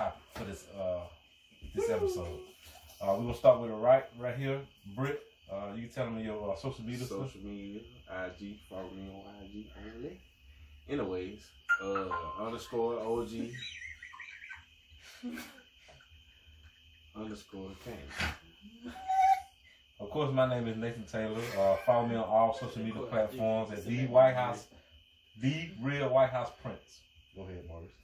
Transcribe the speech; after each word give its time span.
then 0.00 0.12
we're 0.12 0.34
gonna 0.34 0.34
give 0.34 0.34
the 0.34 0.34
topic 0.34 0.34
for 0.34 0.44
this 0.44 0.64
uh 0.78 1.00
this 1.74 1.90
episode. 1.90 2.40
Uh, 3.00 3.14
we're 3.16 3.24
gonna 3.24 3.34
start 3.34 3.60
with 3.60 3.70
it 3.70 3.74
right 3.74 4.04
right 4.18 4.36
here, 4.36 4.60
Britt. 4.94 5.22
Uh, 5.52 5.72
you 5.74 5.88
telling 5.88 6.14
me 6.16 6.22
your 6.24 6.52
uh, 6.52 6.56
social 6.56 6.84
media 6.84 7.06
stuff? 7.06 7.26
Social 7.26 7.40
media, 7.42 7.80
IG, 8.08 8.58
follow 8.68 8.90
me 8.94 9.10
on 9.10 9.44
IG 9.44 9.66
only. 9.96 10.20
Anyways, 10.88 11.46
uh, 11.82 12.08
underscore 12.40 13.00
OG 13.00 13.30
underscore 17.16 17.70
Kane. 17.84 18.92
Of 20.00 20.10
course, 20.10 20.32
my 20.32 20.48
name 20.48 20.66
is 20.66 20.76
Nathan 20.76 21.04
Taylor. 21.04 21.40
Uh, 21.58 21.76
follow 21.84 22.06
me 22.06 22.14
on 22.16 22.24
all 22.24 22.54
social 22.54 22.82
media 22.82 23.02
platforms 23.02 23.70
at 23.72 23.84
the 23.84 24.06
White 24.06 24.34
House, 24.34 24.66
the 25.40 25.70
real 25.82 26.08
White 26.08 26.30
House 26.30 26.50
Prince. 26.62 27.00
Go 27.36 27.42
ahead, 27.42 27.64
Maurice. 27.68 27.99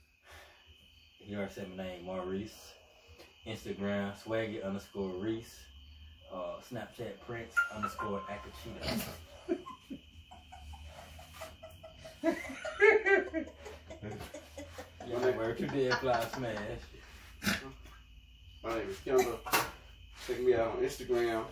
You 1.29 1.39
already 1.39 1.53
said 1.53 1.77
my 1.77 1.83
name, 1.83 2.05
Maurice. 2.05 2.73
Instagram, 3.49 4.13
swaggy 4.23 4.65
underscore 4.65 5.09
Reese. 5.09 5.59
Uh, 6.33 6.55
Snapchat, 6.71 7.19
Prince 7.27 7.53
underscore 7.75 8.23
Akachita. 8.31 9.03
Yeah, 15.09 15.19
where 15.37 15.57
you 15.57 15.67
did 15.67 15.95
fly 15.95 16.25
smash. 16.35 16.59
My 18.63 18.79
name 18.79 18.91
is 18.91 18.99
Kendall. 19.05 19.39
Check 20.27 20.41
me 20.41 20.55
out 20.55 20.77
on 20.77 20.83
Instagram 20.83 21.45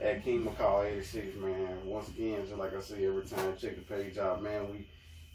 at 0.00 0.24
King 0.24 0.44
McCall 0.46 0.86
86, 0.86 1.36
man. 1.36 1.78
Once 1.84 2.08
again, 2.08 2.42
just 2.46 2.56
like 2.56 2.74
I 2.74 2.80
say 2.80 3.06
every 3.06 3.24
time, 3.24 3.56
check 3.58 3.76
the 3.76 3.82
page 3.82 4.16
out, 4.16 4.42
man. 4.42 4.70
We 4.70 4.86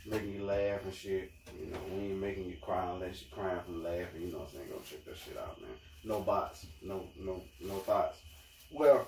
making 0.10 0.34
you 0.34 0.46
laugh 0.46 0.84
and 0.84 0.94
shit. 0.94 1.32
You 1.60 1.72
know, 1.72 1.80
we 1.92 2.12
ain't 2.12 2.20
making 2.22 2.46
you 2.46 2.58
cry 2.62 2.90
unless 2.92 3.22
you're 3.22 3.38
crying 3.38 3.60
from 3.66 3.84
laughing. 3.84 4.22
You 4.22 4.32
know 4.32 4.40
what 4.40 4.50
I'm 4.50 4.54
saying? 4.56 4.70
Go 4.70 4.82
check 4.90 5.06
that 5.06 5.18
shit 5.18 5.38
out, 5.38 5.60
man. 5.62 5.70
No 6.04 6.22
bots, 6.22 6.66
no 6.82 7.04
no 7.20 7.42
no 7.62 7.76
thoughts. 7.80 8.20
Well, 8.72 9.08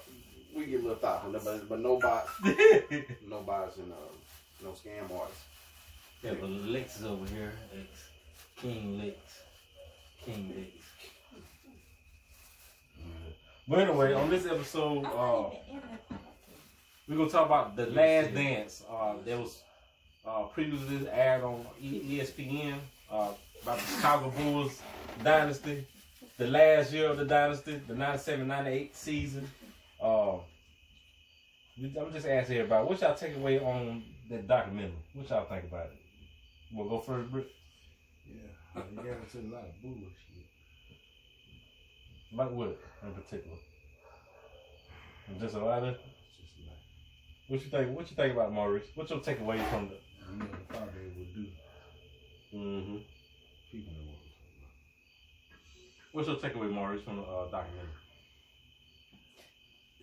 we 0.56 0.66
get 0.66 0.80
a 0.80 0.84
little 0.84 0.98
thoughts, 0.98 1.26
but 1.44 1.70
but 1.70 1.80
no 1.80 2.00
bots, 2.00 2.32
no 3.28 3.42
bots, 3.42 3.78
and 3.78 3.92
uh, 3.92 3.96
no 4.64 4.70
scam 4.72 5.12
artists. 5.14 5.44
Yeah, 6.24 6.34
but 6.40 6.50
Licks 6.50 7.00
is 7.00 7.06
over 7.06 7.26
here. 7.28 7.54
It's 7.74 8.04
King 8.56 9.00
Licks. 9.00 9.40
King 10.24 10.54
Licks. 10.56 10.86
But 13.68 13.80
anyway, 13.80 14.14
on 14.14 14.30
this 14.30 14.46
episode, 14.46 15.06
uh, 15.06 15.50
we're 17.08 17.18
gonna 17.18 17.30
talk 17.30 17.48
about 17.48 17.76
the 17.76 17.88
Last 17.88 18.34
Dance. 18.34 18.84
Uh, 18.90 19.16
that 19.26 19.40
was 19.40 19.62
uh, 20.28 20.44
previously 20.44 21.08
aired 21.10 21.44
on 21.44 21.66
ESPN 21.82 22.78
uh, 23.12 23.30
about 23.62 23.80
the 23.80 23.86
Chicago 23.86 24.30
Bulls 24.32 24.82
dynasty, 25.24 25.88
the 26.38 26.48
last 26.48 26.92
year 26.92 27.10
of 27.10 27.18
the 27.18 27.26
dynasty, 27.26 27.82
the 27.88 27.94
97-98 27.94 28.94
season. 28.94 29.50
Uh, 30.02 30.38
I'm 31.78 32.12
just 32.14 32.28
asking 32.28 32.58
everybody, 32.58 32.88
what 32.88 33.02
y'all 33.02 33.16
take 33.16 33.36
away 33.36 33.60
on 33.60 34.04
that 34.30 34.48
documentary? 34.48 34.94
What 35.14 35.30
y'all 35.30 35.46
think 35.46 35.66
about 35.66 35.88
it? 35.88 35.98
We'll 36.74 36.90
go 36.90 37.00
first, 37.00 37.32
Britt. 37.32 37.50
Yeah, 38.28 38.82
you 38.90 38.96
got 38.96 39.06
into 39.06 39.48
a 39.48 39.54
lot 39.54 39.64
of 39.66 39.82
bullshit. 39.82 40.12
About 42.34 42.52
what 42.54 42.78
in 43.04 43.14
particular? 43.14 43.58
Just 45.40 45.56
a 45.56 45.60
lot 45.60 45.84
of. 45.84 45.96
It's 47.50 47.64
just 47.64 47.74
like, 47.74 47.88
What 47.88 47.88
you 47.88 47.88
think? 47.88 47.98
What 47.98 48.10
you 48.10 48.16
think 48.16 48.34
about 48.34 48.52
Maurice? 48.54 48.88
What's 48.96 49.12
your 49.12 49.20
takeaway 49.20 49.64
from 49.70 49.90
the? 49.90 49.96
You 50.32 50.38
never 50.38 50.58
thought 50.72 50.90
they 50.94 51.12
would 51.18 51.34
do. 51.36 51.46
Mm-hmm. 52.54 52.98
People 53.72 53.94
know 53.94 54.12
what 54.12 54.26
What's 56.16 56.30
your 56.30 56.40
takeaway, 56.40 56.72
Maurice, 56.72 57.04
from 57.04 57.18
the 57.18 57.24
uh, 57.24 57.52
documentary? 57.52 57.92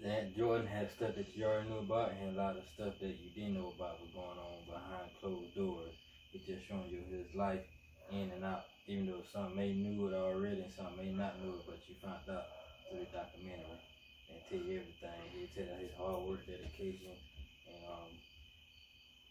That 0.05 0.37
Jordan 0.37 0.67
had 0.67 0.91
stuff 0.93 1.15
that 1.17 1.35
you 1.35 1.47
already 1.47 1.71
knew 1.71 1.79
about 1.79 2.13
and 2.13 2.37
a 2.37 2.39
lot 2.39 2.57
of 2.57 2.65
stuff 2.75 2.95
that 3.01 3.17
you 3.17 3.31
didn't 3.35 3.55
know 3.55 3.73
about 3.73 3.97
was 3.97 4.11
going 4.13 4.37
on 4.37 4.61
behind 4.69 5.09
closed 5.23 5.55
doors. 5.57 5.95
It 6.35 6.45
just 6.45 6.69
showing 6.69 6.91
you 6.91 7.01
his 7.09 7.33
life 7.35 7.65
in 8.11 8.29
and 8.29 8.45
out, 8.45 8.69
even 8.87 9.07
though 9.07 9.25
some 9.33 9.57
may 9.57 9.73
knew 9.73 10.09
it 10.09 10.13
already 10.13 10.61
and 10.61 10.73
some 10.77 10.93
may 11.01 11.13
not 11.13 11.41
know 11.41 11.57
it, 11.57 11.65
but 11.65 11.81
you 11.89 11.97
found 12.05 12.29
out 12.29 12.45
through 12.91 13.09
the 13.09 13.09
documentary 13.09 13.81
and 14.29 14.41
tell 14.53 14.61
you 14.61 14.85
everything. 14.85 15.17
He 15.33 15.49
tell 15.57 15.65
you 15.65 15.89
his 15.89 15.97
hard 15.97 16.29
work, 16.29 16.45
dedication, 16.45 17.17
and 17.73 17.81
um, 17.89 18.13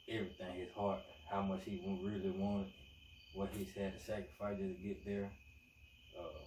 everything, 0.09 0.55
his 0.55 0.71
heart, 0.75 0.99
how 1.29 1.41
much 1.41 1.61
he 1.65 1.81
really 2.03 2.31
wanted, 2.31 2.67
what 3.33 3.49
he's 3.53 3.73
had 3.75 3.97
to 3.97 4.03
sacrifice 4.03 4.57
to 4.57 4.75
get 4.83 5.05
there. 5.05 5.29
Uh, 6.19 6.39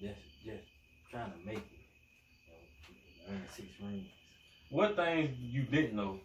just, 0.00 0.20
just 0.44 0.64
trying 1.10 1.32
to 1.32 1.38
make 1.46 1.56
it. 1.56 1.80
You 3.26 3.32
know, 3.32 3.38
win 3.38 3.42
six 3.54 3.68
rings. 3.82 4.06
What 4.70 4.96
things 4.96 5.36
you 5.38 5.62
didn't 5.62 5.96
know 5.96 6.20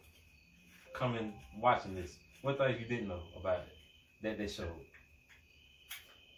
coming 0.94 1.33
watching 1.59 1.95
this? 1.95 2.17
What 2.41 2.57
things 2.57 2.79
you 2.79 2.88
didn't 2.88 3.07
know 3.07 3.21
about 3.39 3.59
it 3.59 3.73
that 4.21 4.38
they 4.38 4.47
showed? 4.47 4.67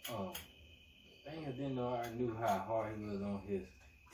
Um, 0.08 0.32
thing 1.26 1.44
I 1.46 1.50
didn't 1.50 1.74
know, 1.74 1.94
I 1.94 2.08
knew 2.16 2.36
how 2.40 2.58
hard 2.58 2.94
he 2.98 3.04
was 3.04 3.20
on 3.22 3.42
his 3.46 3.62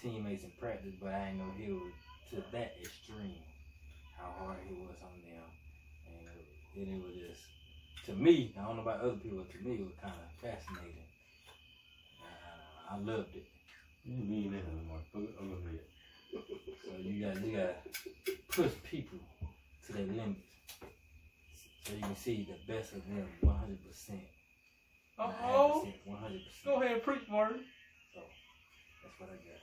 teammates 0.01 0.45
in 0.45 0.53
practice, 0.59 0.95
but 1.01 1.13
I 1.13 1.27
didn't 1.27 1.39
know 1.39 1.53
he 1.57 1.73
was 1.73 1.93
to 2.31 2.37
that 2.53 2.75
extreme. 2.81 3.45
How 4.17 4.33
hard 4.45 4.59
he 4.67 4.75
was 4.75 4.97
on 5.03 5.21
them, 5.21 5.45
and 6.77 6.89
it, 6.89 7.03
was 7.05 7.15
just 7.15 7.43
to 8.07 8.13
me. 8.15 8.55
I 8.59 8.65
don't 8.65 8.77
know 8.77 8.83
about 8.83 9.01
other 9.01 9.17
people. 9.17 9.39
But 9.39 9.51
to 9.53 9.65
me, 9.65 9.77
it 9.77 9.85
was 9.85 9.95
kind 10.01 10.15
of 10.15 10.41
fascinating. 10.41 11.07
Uh, 12.23 12.95
I 12.95 12.99
loved 12.99 13.37
it. 13.37 13.47
You 14.05 14.17
mean 14.17 14.53
that 14.53 14.67
anymore? 14.67 14.99
Go, 15.13 15.21
go 15.21 15.45
ahead. 15.69 15.81
So 16.33 16.99
you 16.99 17.25
got 17.25 17.45
you 17.45 17.57
got 17.57 17.85
to 17.85 18.33
push 18.51 18.73
people 18.85 19.19
to 19.87 19.93
their 19.93 20.07
limits, 20.07 20.41
so 21.85 21.93
you 21.95 22.01
can 22.01 22.17
see 22.17 22.49
the 22.49 22.73
best 22.73 22.93
of 22.93 23.07
them, 23.07 23.29
one 23.41 23.57
hundred 23.57 23.79
percent. 23.87 24.21
Oh, 25.19 25.87
one 26.05 26.19
hundred 26.19 26.41
percent. 26.45 26.65
go 26.65 26.83
ahead, 26.83 27.05
preach, 27.05 27.29
Maurice. 27.31 27.61
So 28.15 28.21
that's 29.05 29.21
what 29.21 29.31
I 29.31 29.35
got. 29.35 29.63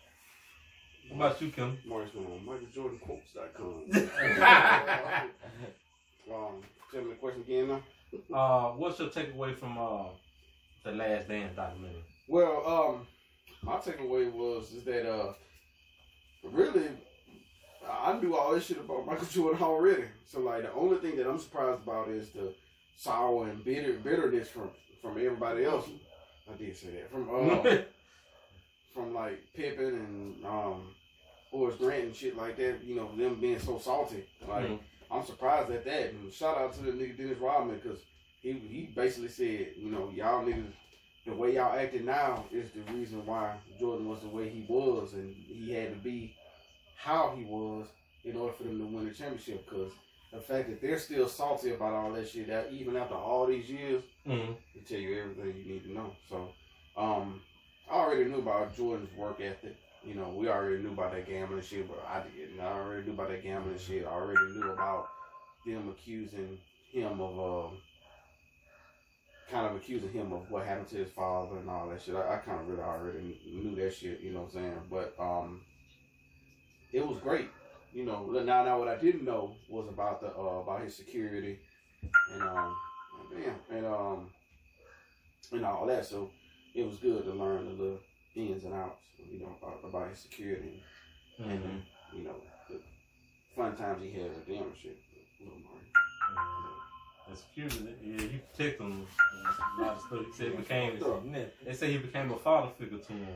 What 1.09 1.25
about 1.25 1.42
you, 1.42 1.50
Kim? 1.50 1.78
Martin's 1.86 2.14
going 2.14 2.28
on 2.28 2.46
MichaelJordanQuotes.com. 2.46 3.90
um, 6.31 6.62
tell 6.92 7.02
me 7.02 7.09
the 7.09 7.16
question 7.16 7.42
again 7.42 7.68
now. 7.68 7.81
Uh, 8.40 8.70
what's 8.78 8.98
your 9.00 9.10
takeaway 9.10 9.54
from 9.58 9.78
uh 9.78 10.04
the 10.86 10.92
Last 10.94 11.28
Dance 11.28 11.54
documentary? 11.58 12.04
Well, 12.30 12.66
um, 12.66 13.08
my 13.62 13.76
takeaway 13.78 14.32
was 14.32 14.72
is 14.72 14.84
that 14.86 15.12
uh, 15.12 15.34
really, 16.44 16.88
I 17.86 18.18
knew 18.18 18.38
all 18.38 18.54
this 18.54 18.66
shit 18.68 18.78
about 18.78 19.06
Michael 19.06 19.28
Jordan 19.32 19.62
already. 19.62 20.06
So 20.26 20.40
like, 20.40 20.62
the 20.64 20.72
only 20.72 20.98
thing 21.00 21.18
that 21.18 21.28
I'm 21.28 21.38
surprised 21.40 21.84
about 21.84 22.08
is 22.08 22.30
the 22.30 22.54
sour 22.96 23.50
and 23.50 23.62
bitter 23.66 23.94
bitterness 23.94 24.48
from 24.48 24.70
from 25.02 25.12
everybody 25.18 25.66
else. 25.66 25.90
I 26.52 26.56
did 26.58 26.78
say 26.78 26.92
that 26.92 27.12
from 27.12 27.30
uh, 27.30 27.78
from 28.94 29.14
like 29.14 29.40
Pippen 29.54 29.86
and 29.86 30.46
um, 30.46 30.96
Horace 31.52 31.76
Grant 31.76 32.04
and 32.06 32.16
shit 32.16 32.38
like 32.38 32.56
that. 32.56 32.86
You 32.86 32.96
know, 32.96 33.14
them 33.18 33.36
being 33.42 33.60
so 33.60 33.80
salty. 33.80 34.24
Like, 34.48 34.66
Mhm. 34.66 34.80
I'm 35.12 35.26
surprised 35.26 35.72
at 35.72 35.84
that. 35.84 36.12
And 36.14 36.32
shout 36.32 36.58
out 36.58 36.74
to 36.76 36.84
the 36.84 36.92
nigga 36.92 37.18
Dennis 37.18 37.38
Rodman 37.40 37.80
because 37.80 38.00
he 38.42 38.54
he 38.54 38.90
basically 38.96 39.30
said, 39.30 39.68
you 39.78 39.90
know, 39.90 40.12
y'all 40.16 40.44
niggas 40.44 40.72
the 41.25 41.34
way 41.34 41.56
y'all 41.56 41.78
acting 41.78 42.06
now 42.06 42.46
is 42.52 42.69
the 42.72 42.94
reason 42.94 43.25
why 43.25 43.56
Jordan 43.80 44.08
was 44.08 44.22
the 44.22 44.28
way 44.30 44.50
he 44.50 44.66
was, 44.68 45.13
and 45.13 45.36
he 45.48 45.72
had 45.74 45.90
to 45.94 46.00
be 46.00 46.34
how 46.96 47.34
he 47.38 47.44
was 47.44 47.88
in 48.24 48.36
order 48.36 48.54
for 48.54 48.63
them 48.63 48.80
to 48.80 48.86
win 48.86 49.08
the 49.08 49.13
championship. 49.13 49.68
Because 49.69 49.92
the 50.34 50.40
fact 50.40 50.69
that 50.69 50.81
they're 50.81 50.98
still 51.00 51.28
salty 51.28 51.72
about 51.74 51.94
all 51.94 52.12
that 52.13 52.28
shit, 52.30 52.48
that 52.48 52.72
even 52.72 52.96
after 52.96 53.16
all 53.16 53.46
these 53.46 53.69
years, 53.69 54.04
Mm-hmm. 54.28 54.52
it 54.75 54.88
tell 54.88 55.00
you 55.00 55.19
everything 55.19 55.56
you 55.66 55.74
need 55.74 55.84
to 55.86 55.92
know. 55.94 56.12
So, 56.30 56.50
um, 56.96 57.42
I 57.90 57.96
already 57.96 58.25
knew 58.25 58.38
about 58.40 58.75
Jordan's 58.75 59.10
work 59.18 59.40
ethic. 59.42 59.75
You 60.06 60.13
know, 60.16 60.30
we 60.30 60.48
already 60.48 60.84
knew 60.84 60.92
about 60.92 61.13
that 61.13 61.28
gambling 61.28 61.63
shit, 61.63 61.88
but 61.88 62.06
I 62.08 62.22
didn't. 62.22 62.60
I 62.60 62.72
already 62.72 63.08
knew 63.08 63.13
about 63.13 63.30
that 63.30 63.42
gambling 63.44 63.80
shit. 63.80 64.06
I 64.06 64.10
already 64.10 64.54
knew 64.54 64.72
about 64.72 65.08
them 65.66 65.90
accusing 65.90 66.58
him 66.92 67.19
of, 67.19 67.40
um, 67.40 67.78
kind 69.51 69.68
of 69.68 69.75
accusing 69.75 70.12
him 70.12 70.34
of 70.34 70.50
what 70.50 70.66
happened 70.66 70.88
to 70.90 70.98
his 70.98 71.12
father 71.12 71.57
and 71.57 71.69
all 71.69 71.90
that 71.90 72.01
shit. 72.01 72.16
I, 72.16 72.36
I 72.36 72.38
kind 72.38 72.60
of 72.62 72.68
really 72.68 72.81
already 72.81 73.40
knew 73.46 73.75
that 73.75 73.94
shit. 73.94 74.22
You 74.22 74.31
know 74.34 74.42
what 74.42 74.56
I'm 74.56 74.62
saying? 74.62 74.74
But 74.90 75.16
um, 75.19 75.62
it 76.92 77.06
was 77.06 77.18
great. 77.19 77.50
You 77.94 78.06
know, 78.06 78.25
now 78.25 78.63
now 78.63 78.78
what 78.80 78.88
I 78.88 78.98
didn't 78.98 79.25
know 79.25 79.56
was 79.68 79.88
about 79.88 80.22
the 80.22 80.28
uh, 80.28 80.62
about 80.62 80.84
his 80.84 80.96
security 80.96 81.60
and 82.34 82.42
um, 82.44 82.75
and, 83.36 83.78
and 83.78 83.86
um, 83.88 84.30
and 85.51 85.66
all 85.66 85.86
that. 85.88 86.06
So 86.06 86.30
it 86.75 86.86
was 86.86 86.98
good 86.98 87.24
to 87.25 87.31
learn 87.31 87.66
the 87.66 87.72
little 87.72 88.00
ins 88.36 88.63
and 88.63 88.74
outs, 88.74 89.01
you 89.18 89.40
know, 89.40 89.56
about, 89.62 89.80
about 89.84 90.10
his 90.10 90.19
security 90.19 90.84
Mm-hmm. 91.42 91.51
and 91.51 91.81
you 92.13 92.24
know 92.25 92.36
the 92.69 92.81
fun 93.56 93.74
times 93.78 94.04
he 94.04 94.12
had 94.12 94.30
with 94.36 94.46
them 94.46 94.63
and 94.63 94.78
shit. 94.81 94.98
Little 95.40 95.57
Marty. 95.60 95.88
Yeah, 97.56 97.66
he 98.22 98.42
protected 98.56 98.81
him. 98.81 99.06
A 99.78 99.81
lot 99.81 99.96
of 99.96 100.02
stuff. 100.02 100.20
He 100.26 100.34
said 100.34 100.52
he 100.52 100.58
became. 100.58 101.00
They 101.66 101.74
say 101.74 101.92
he 101.92 101.98
became 101.98 102.31
a 102.31 102.38
father 102.38 102.72
figure 102.78 102.98
to 102.98 103.14
him 103.14 103.28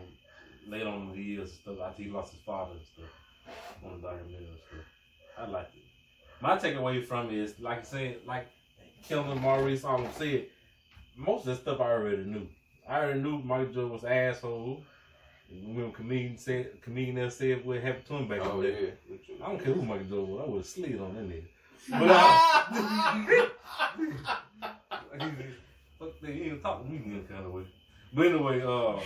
later 0.68 0.88
on 0.88 1.10
in 1.10 1.12
the 1.12 1.22
years 1.22 1.50
and 1.50 1.60
stuff. 1.60 1.76
After 1.88 2.04
he 2.04 2.10
lost 2.10 2.34
his 2.34 2.42
father 2.42 2.72
and 2.72 2.82
stuff 2.86 3.86
on 3.86 4.02
the 4.02 4.08
documentary 4.08 4.48
and 4.48 4.58
stuff. 4.68 4.86
I 5.38 5.48
like 5.48 5.70
it. 5.76 5.84
My 6.42 6.58
takeaway 6.58 7.06
from 7.06 7.28
it 7.28 7.34
is, 7.36 7.60
like 7.60 7.80
I 7.80 7.84
said, 7.84 8.18
like 8.26 8.48
Kelvin 9.08 9.40
Maurice 9.40 9.84
all 9.84 10.06
said, 10.18 10.46
most 11.16 11.42
of 11.48 11.48
the 11.48 11.56
stuff 11.56 11.80
I 11.80 11.92
already 11.92 12.24
knew. 12.24 12.48
I 12.88 13.00
already 13.00 13.22
knew 13.22 13.40
Michael 13.40 13.74
Jordan 13.74 13.92
was 13.92 14.04
an 14.04 14.12
asshole. 14.12 14.82
When 15.66 15.92
comedian 15.92 16.38
said, 16.38 16.82
comedian 16.82 17.18
else 17.20 17.36
said 17.38 17.64
what 17.66 17.82
happened 17.82 18.06
to 18.08 18.14
him 18.16 18.28
back 18.28 18.40
Oh 18.44 18.60
in 18.60 18.66
the 18.66 18.72
day. 18.72 18.94
yeah. 19.10 19.36
I 19.44 19.50
don't 19.50 19.64
care 19.64 19.74
who 19.74 19.82
Michael 19.84 20.06
Jordan 20.06 20.30
was. 20.36 20.42
I 20.42 20.50
would 20.50 20.58
have 20.58 20.66
slid 20.66 21.00
on 21.00 21.16
that 21.16 21.30
nigga. 21.30 21.46
But 21.90 22.10
uh, 22.10 22.64
fuck 26.00 26.20
that, 26.22 26.32
he 26.32 26.44
ain't 26.44 26.62
talk 26.62 26.84
to 26.84 26.90
me 26.90 27.02
in 27.04 27.14
that 27.14 27.30
kind 27.30 27.46
of 27.46 27.52
way. 27.52 27.64
But 28.14 28.28
anyway, 28.28 28.62
uh, 28.62 29.00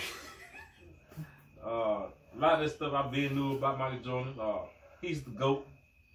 uh, 1.65 2.07
a 2.35 2.38
lot 2.38 2.53
of 2.53 2.59
this 2.59 2.75
stuff 2.75 2.94
I've 2.94 3.12
been 3.12 3.33
knew 3.35 3.57
about 3.57 3.79
Michael 3.79 4.00
Jordan. 4.00 4.35
Uh, 4.39 4.59
he's 5.01 5.24
the 5.24 5.31
goat 5.31 5.65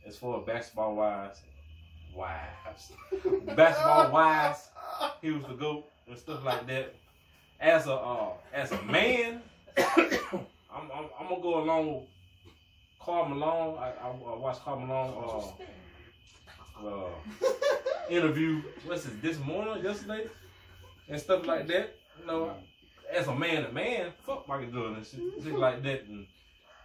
as 0.07 0.17
far 0.17 0.41
as 0.41 0.47
basketball 0.47 0.95
wise. 0.97 1.41
Wise, 2.15 2.93
basketball 3.57 4.13
wise, 4.13 4.69
he 5.21 5.31
was 5.31 5.43
the 5.45 5.55
goat 5.55 5.85
and 6.07 6.19
stuff 6.19 6.45
like 6.45 6.67
that. 6.67 6.95
As 7.59 7.87
a 7.87 7.95
uh, 7.95 8.33
as 8.53 8.71
a 8.73 8.83
man, 8.83 9.41
I'm, 9.79 10.47
I'm 10.73 11.07
I'm 11.19 11.29
gonna 11.29 11.43
go 11.43 11.63
along 11.63 11.95
with 11.95 12.03
Karl 13.01 13.29
Malone. 13.29 13.79
I, 13.79 13.93
I, 14.01 14.09
I 14.11 14.37
watched 14.37 14.61
Karl 14.63 14.81
Malone 14.81 15.25
uh, 15.27 15.65
uh, 16.85 17.09
interview. 18.11 18.63
What's 18.85 19.07
it? 19.07 19.23
This 19.23 19.39
morning, 19.39 19.85
yesterday, 19.85 20.27
and 21.09 21.21
stuff 21.21 21.47
like 21.47 21.67
that. 21.69 21.97
You 22.21 22.27
know, 22.27 22.55
as 23.13 23.29
a 23.29 23.35
man 23.35 23.65
to 23.65 23.73
man, 23.73 24.13
fuck 24.25 24.49
Michael 24.49 24.71
Jordan 24.71 24.97
and 24.97 25.07
shit, 25.07 25.21
shit 25.43 25.55
like 25.55 25.83
that. 25.83 26.05
And 26.07 26.27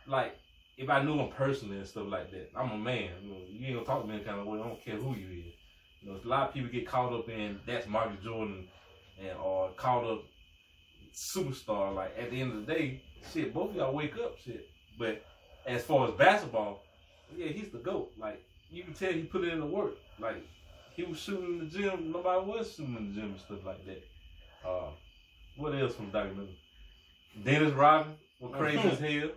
like, 0.08 0.38
if 0.78 0.90
I 0.90 1.04
knew 1.04 1.18
him 1.20 1.30
personally 1.30 1.78
and 1.78 1.88
stuff 1.88 2.08
like 2.08 2.32
that, 2.32 2.52
I'm 2.56 2.72
a 2.72 2.78
man. 2.78 3.10
You, 3.24 3.30
know, 3.30 3.38
you 3.50 3.66
ain't 3.66 3.76
gonna 3.76 3.86
talk 3.86 4.02
to 4.02 4.08
me 4.08 4.16
any 4.16 4.24
kind 4.24 4.40
of 4.40 4.48
way. 4.48 4.60
I 4.60 4.64
don't 4.64 4.84
care 4.84 4.96
who 4.96 5.16
you 5.16 5.28
is. 5.48 5.54
You 6.02 6.12
know, 6.12 6.20
a 6.24 6.28
lot 6.28 6.50
of 6.50 6.54
people 6.54 6.70
get 6.70 6.88
caught 6.88 7.14
up 7.14 7.30
in 7.30 7.60
that's 7.66 7.88
Michael 7.88 8.18
Jordan, 8.24 8.68
and 9.20 9.38
or 9.38 9.72
caught 9.72 10.04
up 10.04 10.24
superstar. 11.14 11.94
Like 11.94 12.16
at 12.20 12.32
the 12.32 12.42
end 12.42 12.52
of 12.52 12.66
the 12.66 12.74
day, 12.74 13.02
shit, 13.34 13.54
both 13.54 13.72
of 13.72 13.76
y'all 13.76 13.94
wake 13.94 14.16
up, 14.16 14.38
shit. 14.40 14.70
But 14.98 15.24
as 15.66 15.84
far 15.84 16.08
as 16.08 16.14
basketball, 16.14 16.84
yeah, 17.36 17.48
he's 17.48 17.70
the 17.72 17.80
goat. 17.80 18.12
Like 18.18 18.44
you 18.72 18.84
can 18.84 18.94
tell 18.94 19.12
he 19.12 19.24
put 19.24 19.44
it 19.44 19.54
in 19.54 19.60
the 19.60 19.66
work. 19.66 19.96
Like 20.20 20.46
he 20.96 21.04
was 21.04 21.20
shooting 21.20 21.46
in 21.46 21.60
the 21.60 21.66
gym, 21.66 22.12
nobody 22.12 22.46
was 22.46 22.72
shooting 22.74 22.96
in 22.98 23.10
the 23.14 23.22
gym 23.22 23.32
and 23.32 23.40
stuff 23.40 23.66
like 23.66 23.86
that. 23.86 24.04
Uh, 24.68 24.90
what 25.56 25.74
else 25.76 25.96
from 25.96 26.10
documentary? 26.12 26.58
Dennis 27.44 27.74
Rodman 27.74 28.16
was 28.40 28.54
crazy 28.56 28.80
as 28.80 29.00
hell. 29.00 29.30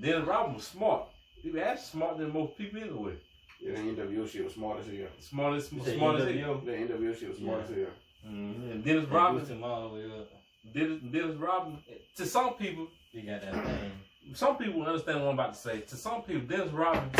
Dennis 0.00 0.26
Rodman 0.28 0.54
was 0.56 0.66
smart. 0.66 1.04
He 1.42 1.50
was 1.50 1.62
actually 1.62 1.84
smarter 1.84 2.24
than 2.24 2.32
most 2.32 2.56
people 2.58 2.80
anyway. 2.80 3.14
Yeah, 3.60 3.72
the 3.72 3.78
NWO 3.80 4.28
shit 4.28 4.44
was 4.44 4.54
smart 4.54 4.80
as 4.80 4.86
hell. 4.86 5.06
Smartest, 5.20 5.72
You 5.72 5.82
said 5.84 5.96
smart 5.96 6.20
as 6.20 6.34
hell. 6.34 6.54
NWO? 6.56 6.64
The 6.64 6.72
NWO 6.72 7.18
shit 7.18 7.28
was 7.30 7.38
smart 7.38 7.62
as 7.62 7.70
hell. 7.70 7.86
Mhm. 8.26 8.70
And 8.72 8.84
Dennis 8.84 9.04
They 9.08 9.14
Rodman, 9.16 9.62
all 9.62 9.88
the 9.90 9.94
way 9.94 10.18
up. 10.18 10.28
Dennis, 10.72 11.00
Dennis 11.10 11.36
Rodman, 11.36 11.82
to 12.16 12.26
some 12.26 12.54
people, 12.54 12.88
He 13.10 13.22
got 13.22 13.40
that 13.40 13.54
thing. 13.64 13.92
some 14.34 14.56
people 14.58 14.82
understand 14.82 15.20
what 15.22 15.28
I'm 15.28 15.34
about 15.34 15.54
to 15.54 15.58
say. 15.60 15.80
To 15.80 15.96
some 15.96 16.22
people, 16.22 16.42
Dennis 16.46 16.72
Rodman, 16.72 17.10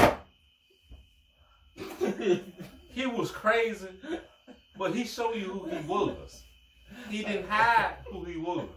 he 2.90 3.06
was 3.06 3.30
crazy, 3.30 3.88
but 4.76 4.94
he 4.94 5.04
showed 5.04 5.34
you 5.34 5.44
who 5.48 5.68
he 5.68 5.86
was. 5.86 6.42
He 7.10 7.22
didn't 7.22 7.48
hide 7.48 7.96
who 8.10 8.24
he 8.24 8.36
was. 8.36 8.68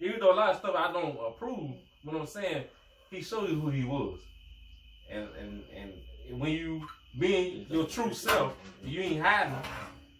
Even 0.00 0.20
though 0.20 0.32
a 0.32 0.34
lot 0.34 0.50
of 0.50 0.58
stuff 0.58 0.74
I 0.76 0.92
don't 0.92 1.16
approve, 1.26 1.70
what 2.02 2.16
I'm 2.16 2.26
saying, 2.26 2.64
he 3.10 3.22
showed 3.22 3.48
you 3.48 3.60
who 3.60 3.70
he 3.70 3.84
was. 3.84 4.20
And 5.10 5.28
and 5.40 5.62
and 5.76 6.40
when 6.40 6.50
you 6.52 6.86
being 7.18 7.66
your 7.70 7.86
true 7.86 8.12
self, 8.12 8.56
you 8.82 9.00
ain't 9.00 9.22
hiding. 9.22 9.54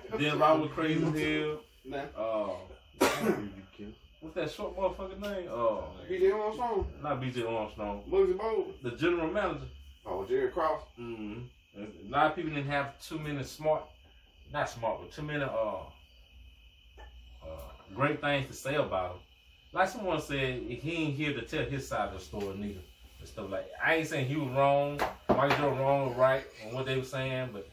But 0.09 0.19
then 0.19 0.39
Robert 0.39 0.61
was 0.63 0.71
crazy. 0.71 1.57
Nah. 1.85 2.03
Uh, 2.17 2.49
what's 4.25 4.35
that 4.35 4.51
short 4.51 4.75
motherfucker 4.75 5.19
name? 5.21 5.47
Uh, 5.51 5.81
BJ 6.09 6.33
Armstrong, 6.33 6.87
not 7.01 7.21
BJ 7.21 7.47
Armstrong. 7.47 8.03
Muggsy 8.09 8.33
Bogues, 8.35 8.81
The 8.81 8.91
general 8.91 9.29
manager. 9.29 9.67
oh 10.05 10.25
Jerry 10.25 10.49
Krause. 10.49 10.81
Mm-hmm. 10.99 11.41
A 11.77 12.09
lot 12.09 12.31
of 12.31 12.35
people 12.35 12.51
didn't 12.51 12.67
have 12.67 12.99
too 12.99 13.19
many 13.19 13.43
smart, 13.43 13.83
not 14.51 14.69
smart, 14.69 15.01
but 15.01 15.11
too 15.11 15.21
many 15.21 15.43
uh, 15.43 15.47
uh 15.47 15.85
great 17.93 18.19
things 18.19 18.47
to 18.47 18.53
say 18.53 18.75
about 18.75 19.11
him. 19.11 19.19
Like 19.73 19.89
someone 19.89 20.21
said, 20.21 20.61
he 20.63 20.91
ain't 20.91 21.15
here 21.15 21.33
to 21.33 21.41
tell 21.41 21.65
his 21.65 21.87
side 21.87 22.09
of 22.09 22.19
the 22.19 22.19
story 22.19 22.55
neither. 22.57 22.79
And 23.19 23.27
stuff 23.27 23.51
like 23.51 23.69
I 23.83 23.95
ain't 23.95 24.07
saying 24.07 24.27
he 24.27 24.37
was 24.37 24.49
wrong, 24.49 24.99
Michael 25.29 25.57
Jordan 25.57 25.79
wrong 25.79 26.09
or 26.09 26.13
right 26.15 26.45
on 26.65 26.73
what 26.73 26.85
they 26.85 26.97
were 26.97 27.03
saying, 27.03 27.49
but 27.53 27.67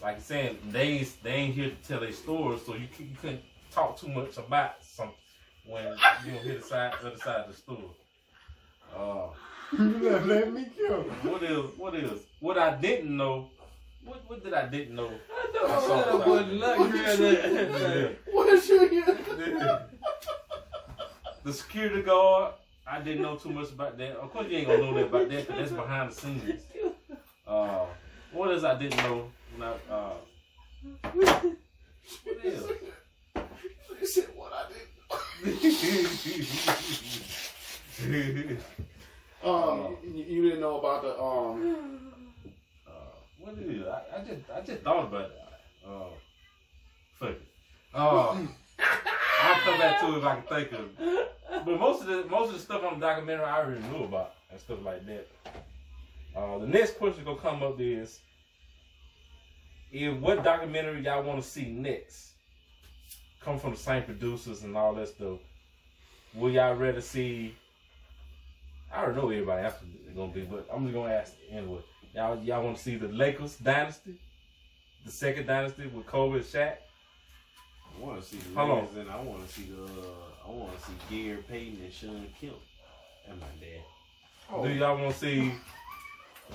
like 0.00 0.16
I 0.16 0.20
said, 0.20 0.56
they 0.70 1.06
they 1.22 1.32
ain't 1.32 1.54
here 1.54 1.70
to 1.70 1.88
tell 1.88 2.00
their 2.00 2.12
story, 2.12 2.58
so 2.64 2.74
you, 2.74 2.88
you 2.98 3.16
couldn't 3.20 3.42
talk 3.70 3.98
too 3.98 4.08
much 4.08 4.36
about 4.36 4.82
when 5.70 5.84
you 6.26 6.32
don't 6.32 6.42
hear 6.42 6.58
the 6.58 6.62
side, 6.62 6.92
the 7.00 7.08
other 7.08 7.16
side 7.18 7.40
of 7.40 7.48
the 7.48 7.56
story. 7.56 7.78
Uh, 8.96 9.28
Let 9.78 10.52
me 10.52 10.66
go. 10.76 11.02
what 11.22 11.42
is 11.42 11.64
what 11.78 11.94
is 11.94 12.20
what 12.40 12.58
I 12.58 12.74
didn't 12.76 13.16
know? 13.16 13.50
What 14.04 14.22
what 14.28 14.42
did 14.42 14.52
I 14.54 14.66
didn't 14.66 14.96
know? 14.96 15.06
I 15.08 15.52
know 15.54 15.66
I 15.66 15.76
I 15.76 15.80
saw 15.80 16.02
said 16.02 16.08
I 16.08 16.28
wasn't 16.28 16.60
that. 16.60 18.16
What 18.32 18.68
you 18.68 19.04
the 21.42 21.52
security 21.52 22.02
guard, 22.02 22.54
I 22.86 23.00
didn't 23.00 23.22
know 23.22 23.36
too 23.36 23.50
much 23.50 23.70
about 23.70 23.96
that. 23.98 24.16
Of 24.16 24.30
course, 24.32 24.46
you 24.50 24.58
ain't 24.58 24.66
gonna 24.66 24.78
know 24.82 24.94
that 24.94 25.06
about 25.06 25.28
that 25.30 25.46
because 25.46 25.70
that's 25.70 25.72
behind 25.72 26.10
the 26.10 26.14
scenes. 26.14 26.62
Uh, 27.46 27.86
what 28.32 28.50
else 28.50 28.64
I 28.64 28.74
didn't 28.78 28.98
know? 28.98 29.30
Not, 29.58 29.80
uh, 29.90 30.12
what 31.12 31.28
else? 32.44 32.70
You 34.00 34.06
said 34.06 34.28
what 34.34 34.52
I 34.52 34.68
did. 34.72 34.86
Um, 39.42 39.96
you, 40.04 40.22
you 40.24 40.42
didn't 40.42 40.60
know 40.60 40.78
about 40.78 41.02
the 41.02 41.18
um. 41.18 42.12
uh, 42.86 42.90
what 43.38 43.56
is 43.56 43.80
it? 43.80 43.86
I, 43.88 44.18
I 44.18 44.24
just 44.24 44.50
I 44.54 44.60
just 44.60 44.82
thought 44.82 45.06
about 45.06 45.30
it. 45.30 45.38
Uh, 45.86 46.10
fuck 47.18 47.30
it. 47.30 47.42
Uh, 47.94 48.30
I'll 49.42 49.60
come 49.60 49.78
back 49.78 50.00
to 50.00 50.14
it 50.14 50.18
if 50.18 50.24
I 50.24 50.34
can 50.34 50.42
think 50.44 50.72
of 50.72 50.80
it. 50.80 51.32
But 51.64 51.80
most 51.80 52.02
of 52.02 52.08
the 52.08 52.24
most 52.26 52.48
of 52.48 52.54
the 52.54 52.60
stuff 52.60 52.84
on 52.84 53.00
the 53.00 53.06
documentary 53.06 53.46
I 53.46 53.62
already 53.62 53.80
knew 53.88 54.04
about 54.04 54.34
and 54.50 54.60
stuff 54.60 54.78
like 54.82 55.06
that. 55.06 55.26
Uh, 56.36 56.58
the 56.58 56.66
next 56.66 56.98
question 56.98 57.24
gonna 57.24 57.40
come 57.40 57.62
up 57.62 57.80
is, 57.80 58.20
if 59.90 60.14
what 60.18 60.44
documentary 60.44 61.02
y'all 61.02 61.22
want 61.22 61.42
to 61.42 61.48
see 61.48 61.70
next 61.70 62.32
come 63.40 63.58
from 63.58 63.70
the 63.72 63.78
same 63.78 64.02
producers 64.02 64.64
and 64.64 64.76
all 64.76 64.94
that 64.94 65.08
stuff, 65.08 65.38
will 66.34 66.50
y'all 66.50 66.74
rather 66.74 67.00
see? 67.00 67.54
I 68.92 69.02
don't 69.02 69.16
know 69.16 69.30
everybody 69.30 69.64
else 69.64 69.74
is 70.08 70.14
gonna 70.16 70.32
be, 70.32 70.42
but 70.42 70.66
I'm 70.72 70.84
just 70.84 70.94
gonna 70.94 71.12
ask 71.14 71.34
anyway. 71.50 71.80
Y'all 72.14 72.42
y'all 72.42 72.64
want 72.64 72.76
to 72.76 72.82
see 72.82 72.96
the 72.96 73.08
Lakers 73.08 73.56
dynasty, 73.56 74.16
the 75.04 75.12
second 75.12 75.46
dynasty 75.46 75.86
with 75.86 76.06
Kobe 76.06 76.36
and 76.36 76.44
Shaq? 76.44 76.76
I 77.96 78.04
want 78.04 78.20
to 78.20 78.26
see 78.26 78.38
the 78.38 78.58
Hold 78.58 78.70
on. 78.70 78.78
Lakers 78.80 78.96
and 78.96 79.10
I 79.10 79.20
want 79.20 79.46
to 79.46 79.52
see 79.52 79.62
the. 79.70 79.84
Uh, 79.84 80.46
I 80.46 80.50
want 80.50 80.76
to 80.78 80.84
see 80.86 80.92
Gary 81.10 81.42
Payton 81.48 81.80
and 81.84 81.92
Shawn 81.92 82.26
Kemp. 82.40 82.54
And 83.28 83.38
my 83.40 83.46
dad. 83.60 83.82
Oh, 84.52 84.64
Do 84.64 84.72
y'all 84.72 84.98
want 85.00 85.12
to 85.12 85.18
see 85.18 85.52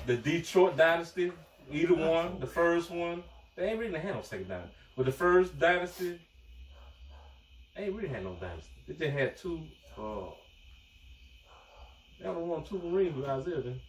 the 0.04 0.16
Detroit 0.16 0.76
dynasty? 0.76 1.32
Either 1.72 1.94
one, 1.94 2.38
the 2.38 2.46
first 2.46 2.90
one. 2.90 3.22
They 3.56 3.70
ain't 3.70 3.78
really 3.78 3.98
had 3.98 4.14
no 4.14 4.20
second 4.22 4.48
dynasty, 4.48 4.74
but 4.96 5.06
the 5.06 5.12
first 5.12 5.58
dynasty, 5.58 6.20
they 7.76 7.84
ain't 7.84 7.94
really 7.96 8.08
had 8.08 8.24
no 8.24 8.34
dynasty. 8.40 8.70
They 8.88 8.94
just 8.94 9.10
had 9.18 9.36
two. 9.36 9.62
Uh, 9.98 10.30
they 12.20 12.28
only 12.28 12.42
won 12.44 12.64
two 12.64 12.78
rings 12.78 13.14
with 13.14 13.24
Isiah. 13.24 13.60
Then. 13.62 13.80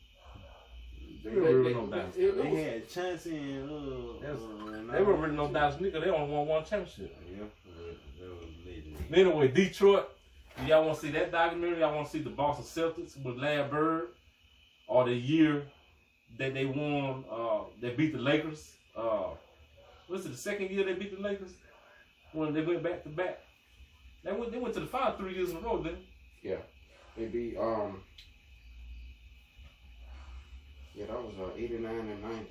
They, 1.24 1.30
They 1.32 1.40
were 1.40 1.70
no 1.72 1.88
dynasty. 1.88 2.22
it- 2.24 2.38
it 2.38 2.44
They 2.44 2.64
had 2.64 2.90
Chauncey 2.90 3.38
and 3.38 3.70
uh. 3.70 4.20
That's- 4.22 4.42
uh, 4.42 4.92
They 4.94 5.04
weren't 5.04 5.20
really 5.20 5.36
no 5.36 5.52
dynasty 5.52 5.86
nigga. 5.86 6.04
They 6.04 6.10
only 6.10 6.34
won 6.34 6.48
one 6.48 6.64
championship. 6.66 7.16
Yeah, 7.30 7.44
that 8.20 8.30
was 8.30 8.50
legendary. 8.66 9.22
Anyway, 9.28 9.48
Detroit. 9.50 10.10
Y'all 10.66 10.86
want 10.86 10.96
to 11.00 11.06
see 11.06 11.12
that 11.12 11.32
documentary? 11.32 11.80
Y'all 11.82 11.94
want 11.96 12.08
to 12.08 12.12
see 12.12 12.24
the 12.24 12.32
Boston 12.32 12.66
Celtics 12.66 13.16
with 13.24 13.38
Larry 13.38 13.70
Bird, 13.70 14.08
or 14.88 15.06
the 15.06 15.14
year 15.14 15.64
that 16.40 16.54
they 16.56 16.66
won? 16.66 17.24
Uh, 17.32 17.66
they 17.80 17.92
beat 17.92 18.12
the 18.14 18.18
Lakers. 18.20 18.74
Uh, 18.96 19.28
what's 20.08 20.26
it? 20.26 20.30
The 20.30 20.38
second 20.38 20.72
year 20.72 20.84
they 20.84 20.94
beat 20.94 21.16
the 21.16 21.22
Lakers 21.22 21.54
when 22.34 22.54
they 22.56 22.62
went 22.62 22.82
back 22.82 23.04
to 23.04 23.10
back. 23.10 23.40
They 24.28 24.34
went. 24.34 24.52
They 24.52 24.58
went 24.60 24.74
to 24.74 24.82
the 24.82 24.88
final 24.88 25.18
three 25.18 25.34
years 25.36 25.52
in 25.52 25.58
a 25.58 25.60
row. 25.62 25.82
Then 25.82 25.98
It'd 27.16 27.32
be 27.32 27.56
um. 27.58 28.02
Yeah, 30.94 31.06
that 31.06 31.16
was 31.24 31.34
uh, 31.40 31.56
89 31.56 31.94
and 31.96 32.22
90. 32.24 32.46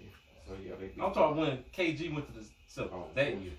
So 0.47 0.55
yeah, 0.65 0.75
they 0.81 0.87
beat 0.87 1.03
I'm 1.03 1.13
talking 1.13 1.37
when 1.37 1.59
KG 1.77 2.15
went 2.15 2.33
to 2.33 2.41
the 2.41 2.47
so 2.69 2.89
Oh, 2.93 3.07
that 3.15 3.37
year. 3.41 3.53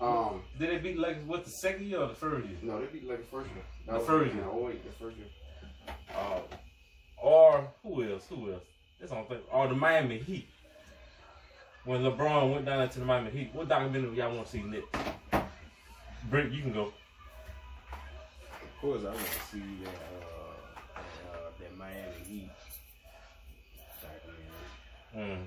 Um, 0.00 0.42
Did 0.58 0.70
they 0.70 0.78
beat 0.78 0.98
Lakers 0.98 1.26
with 1.26 1.44
the 1.44 1.50
second 1.50 1.86
year 1.86 2.00
or 2.00 2.08
the 2.08 2.14
first 2.14 2.46
year? 2.46 2.56
no, 2.62 2.80
they 2.80 2.86
beat 2.86 3.08
like 3.08 3.20
the 3.20 3.26
first 3.36 3.50
year. 3.50 3.64
That 3.86 4.00
The 4.00 4.06
first 4.06 4.34
year. 4.34 4.44
08, 4.44 4.84
the 4.84 4.92
first 4.92 5.16
year. 5.16 5.26
Uh, 6.14 6.40
or 7.16 7.68
who 7.82 8.04
else? 8.12 8.26
Who 8.28 8.52
else? 8.52 8.62
That's 9.00 9.12
on 9.12 9.26
thing. 9.26 9.38
Or 9.50 9.68
the 9.68 9.74
Miami 9.74 10.18
Heat. 10.18 10.48
When 11.84 12.02
LeBron 12.02 12.52
went 12.52 12.66
down 12.66 12.88
to 12.88 12.98
the 12.98 13.04
Miami 13.04 13.30
Heat, 13.30 13.50
what 13.54 13.68
documentary 13.68 14.16
y'all 14.16 14.34
want 14.34 14.46
to 14.46 14.52
see 14.52 14.62
next? 14.62 14.86
Brick, 16.30 16.52
you 16.52 16.62
can 16.62 16.72
go. 16.72 16.82
Of 16.82 18.80
course, 18.80 19.00
I 19.02 19.06
want 19.06 19.18
to 19.18 19.40
see 19.50 19.62
that 19.82 19.88
uh, 19.88 20.54
that, 20.94 21.34
uh, 21.34 21.50
that 21.58 21.76
Miami 21.76 22.22
Heat 22.28 22.50
documentary. 24.00 25.42
Mm. 25.42 25.46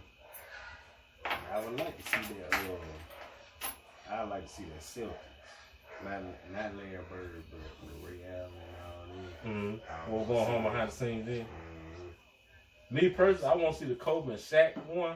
I 1.53 1.59
would 1.61 1.79
like 1.79 1.97
to 1.97 2.03
see 2.09 2.33
that. 2.33 2.53
Uh, 2.53 4.13
I 4.13 4.21
would 4.23 4.29
like 4.31 4.45
to 4.45 4.53
see 4.53 4.63
that 4.63 4.81
Celtics, 4.81 6.03
not 6.03 6.21
not 6.51 6.75
Larry 6.77 6.99
Bird, 7.09 7.43
but 7.49 7.87
with 7.87 8.11
Ray 8.11 8.19
Allen 8.27 8.51
and 8.67 9.47
all 9.47 9.51
them. 9.53 9.81
Mm. 9.81 10.11
We're 10.11 10.25
going 10.25 10.45
home 10.45 10.63
behind 10.63 10.91
the 10.91 10.95
scenes 10.95 11.25
then. 11.25 11.45
Mhm. 11.45 12.91
Me 13.01 13.09
personally, 13.09 13.51
I 13.53 13.55
want 13.55 13.75
to 13.75 13.79
see 13.79 13.89
the 13.89 13.95
Kobe 13.95 14.31
and 14.33 14.39
Shaq 14.39 14.75
one. 14.85 15.15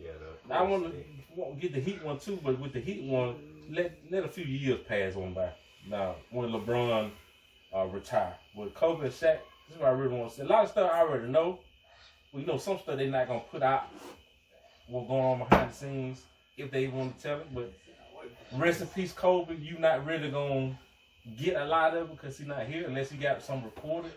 Yeah, 0.00 0.12
the, 0.46 0.54
I 0.54 0.62
want 0.62 0.84
to 0.84 1.56
get 1.60 1.74
the 1.74 1.80
Heat 1.80 2.02
one 2.04 2.20
too, 2.20 2.38
but 2.44 2.58
with 2.60 2.72
the 2.72 2.80
Heat 2.80 3.02
one, 3.02 3.34
let 3.70 3.98
let 4.10 4.24
a 4.24 4.28
few 4.28 4.44
years 4.44 4.80
pass 4.86 5.14
on 5.16 5.34
by. 5.34 5.50
Now, 5.88 6.16
when 6.30 6.50
LeBron 6.50 7.10
uh, 7.74 7.86
retire, 7.86 8.34
with 8.54 8.74
Kobe 8.74 9.04
and 9.04 9.12
Shaq, 9.12 9.38
this 9.68 9.76
is 9.76 9.78
what 9.78 9.88
I 9.88 9.92
really 9.92 10.16
want 10.16 10.30
to 10.30 10.36
see. 10.36 10.42
A 10.42 10.46
lot 10.46 10.64
of 10.64 10.70
stuff 10.70 10.90
I 10.92 11.00
already 11.00 11.28
know. 11.28 11.60
Well, 12.32 12.40
you 12.40 12.46
know, 12.46 12.58
some 12.58 12.78
stuff 12.78 12.96
they're 12.96 13.08
not 13.08 13.28
gonna 13.28 13.40
put 13.50 13.62
out. 13.62 13.88
What's 14.88 15.08
going 15.08 15.24
on 15.24 15.38
behind 15.38 15.70
the 15.70 15.74
scenes 15.74 16.24
if 16.56 16.70
they 16.70 16.86
want 16.88 17.16
to 17.16 17.22
tell 17.22 17.40
it. 17.40 17.54
But 17.54 17.72
rest 18.56 18.80
in 18.80 18.86
peace, 18.88 19.12
Kobe. 19.12 19.56
You 19.56 19.78
not 19.78 20.06
really 20.06 20.30
gonna 20.30 20.78
get 21.38 21.56
a 21.56 21.64
lot 21.64 21.96
of 21.96 22.10
it 22.10 22.16
because 22.16 22.38
he's 22.38 22.46
not 22.46 22.66
here 22.66 22.86
unless 22.86 23.10
he 23.10 23.18
got 23.18 23.42
some 23.42 23.64
recorded. 23.64 24.12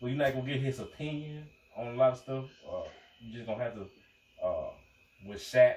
Well, 0.00 0.10
you're 0.10 0.18
not 0.18 0.34
gonna 0.34 0.46
get 0.46 0.60
his 0.60 0.80
opinion 0.80 1.44
on 1.76 1.88
a 1.88 1.92
lot 1.94 2.12
of 2.12 2.18
stuff. 2.18 2.44
Uh, 2.70 2.82
you 3.20 3.34
just 3.34 3.46
gonna 3.46 3.62
have 3.62 3.74
to. 3.74 3.86
Uh, 4.42 4.70
with 5.26 5.38
Shaq, 5.38 5.74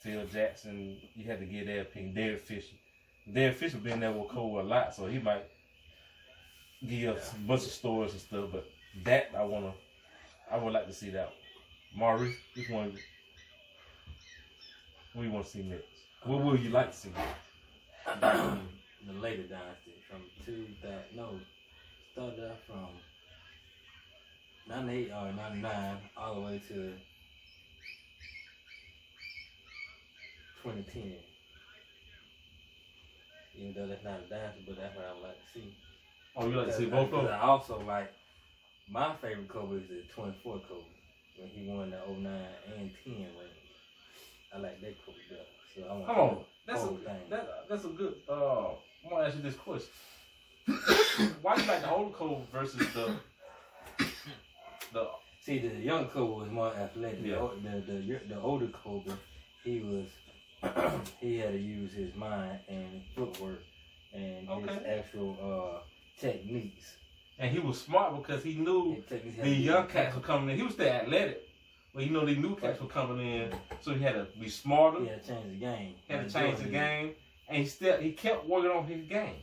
Phil 0.00 0.26
Jackson, 0.26 0.96
you 1.14 1.24
had 1.24 1.40
to 1.40 1.46
get 1.46 1.66
their 1.66 1.82
opinion. 1.82 2.14
Derek 2.14 2.40
Fisher. 2.40 2.76
Derek 3.32 3.56
Fisher 3.56 3.78
been 3.78 4.00
there 4.00 4.12
with 4.12 4.28
Cole 4.28 4.60
a 4.60 4.62
lot, 4.62 4.94
so 4.94 5.06
he 5.06 5.18
might 5.18 5.44
give 6.86 7.16
us 7.16 7.32
a 7.32 7.36
bunch 7.36 7.62
of 7.62 7.70
stories 7.70 8.12
and 8.12 8.20
stuff. 8.20 8.44
But 8.52 8.70
that 9.04 9.30
I 9.36 9.44
wanna, 9.44 9.72
I 10.50 10.56
would 10.56 10.72
like 10.72 10.86
to 10.86 10.92
see 10.92 11.10
that. 11.10 11.32
Maurice, 11.94 12.36
which 12.54 12.70
one? 12.70 12.92
You 15.14 15.30
want 15.30 15.46
to 15.46 15.50
see 15.50 15.62
next? 15.62 15.84
What 16.24 16.44
would 16.44 16.60
you 16.60 16.70
like 16.70 16.92
to 16.92 16.96
see? 16.96 17.10
the 18.20 19.12
later 19.20 19.42
dynasty 19.42 19.94
from 20.08 20.22
two 20.44 20.66
that 20.82 21.08
no 21.14 21.40
started 22.12 22.50
out 22.50 22.58
from 22.66 22.88
98 24.68 25.10
or 25.12 25.32
99 25.32 25.96
all 26.16 26.34
the 26.34 26.40
way 26.40 26.62
to 26.68 26.92
2010. 30.76 31.16
Even 33.58 33.74
though 33.74 33.86
that's 33.88 34.04
not 34.04 34.20
a 34.20 34.30
dynasty, 34.30 34.64
but 34.66 34.76
that's 34.78 34.94
what 34.96 35.06
I 35.06 35.14
would 35.14 35.22
like 35.22 35.38
to 35.38 35.52
see. 35.52 35.74
Oh, 36.36 36.48
you 36.48 36.56
like 36.56 36.68
to 36.68 36.72
see 36.76 36.86
both 36.86 37.12
of 37.12 37.24
them? 37.24 37.34
I 37.34 37.40
also 37.40 37.80
like 37.80 38.12
my 38.90 39.14
favorite 39.16 39.48
Kobe 39.48 39.76
is 39.76 39.88
the 39.88 40.02
24 40.14 40.60
Kobe 40.68 40.82
when 41.38 41.48
he 41.48 41.68
won 41.68 41.90
the 41.90 41.98
09 41.98 42.32
and 42.78 42.90
10 43.04 43.14
ring. 43.14 43.28
I 44.54 44.58
like 44.58 44.80
that 44.80 44.94
Kobe 45.04 45.18
better. 45.28 45.42
So 45.74 45.82
I 45.88 45.92
want 45.92 46.06
Come 46.06 46.16
on, 46.16 46.44
that's 46.66 46.84
a 46.84 46.90
that, 47.30 47.68
that's 47.68 47.84
a 47.84 47.88
good. 47.88 48.14
Uh, 48.28 48.68
I 48.68 49.10
want 49.10 49.22
to 49.22 49.26
ask 49.26 49.36
you 49.36 49.42
this 49.42 49.54
question: 49.54 49.88
Why 51.42 51.56
do 51.56 51.62
you 51.62 51.68
like 51.68 51.82
the 51.82 51.90
old 51.90 52.14
Cole 52.14 52.46
versus 52.52 52.86
the 52.94 53.14
the? 54.92 55.08
See, 55.40 55.58
the 55.60 55.74
young 55.74 56.08
Kobe 56.08 56.40
was 56.40 56.50
more 56.50 56.72
athletic. 56.74 57.20
Yeah. 57.22 57.48
The, 57.62 57.80
the, 57.80 57.98
the 58.00 58.34
the 58.34 58.40
older 58.40 58.68
Kobe, 58.68 59.12
he 59.64 59.80
was 59.80 60.06
he 61.20 61.38
had 61.38 61.52
to 61.52 61.58
use 61.58 61.92
his 61.92 62.14
mind 62.14 62.58
and 62.68 63.02
footwork 63.14 63.60
and 64.12 64.48
his 64.48 64.78
actual 64.86 65.36
uh, 65.42 65.80
techniques. 66.20 66.96
And 67.38 67.52
he 67.52 67.60
was 67.60 67.80
smart 67.80 68.16
because 68.16 68.42
he 68.42 68.54
knew 68.54 68.94
His 68.94 69.04
techniques 69.04 69.36
had 69.36 69.46
the 69.46 69.50
young 69.50 69.86
cats 69.86 70.14
were 70.16 70.20
coming 70.20 70.50
in. 70.50 70.56
He 70.56 70.62
was 70.62 70.74
still 70.74 70.88
athletic, 70.88 71.48
but 71.94 72.04
you 72.04 72.10
know 72.10 72.26
the 72.26 72.34
new 72.34 72.56
cats 72.56 72.80
were 72.80 72.88
coming 72.88 73.24
in, 73.24 73.52
so 73.80 73.94
he 73.94 74.02
had 74.02 74.14
to 74.14 74.26
be 74.38 74.48
smarter. 74.48 75.00
He 75.00 75.06
had 75.06 75.22
to 75.22 75.28
change 75.28 75.50
the 75.50 75.58
game. 75.58 75.94
He 76.06 76.12
had 76.12 76.28
to 76.28 76.32
change 76.32 76.58
the 76.58 76.68
game, 76.68 77.14
and 77.48 77.58
he 77.58 77.66
still 77.66 77.98
he 77.98 78.12
kept 78.12 78.46
working 78.48 78.70
on 78.70 78.86
his 78.86 79.06
game. 79.06 79.36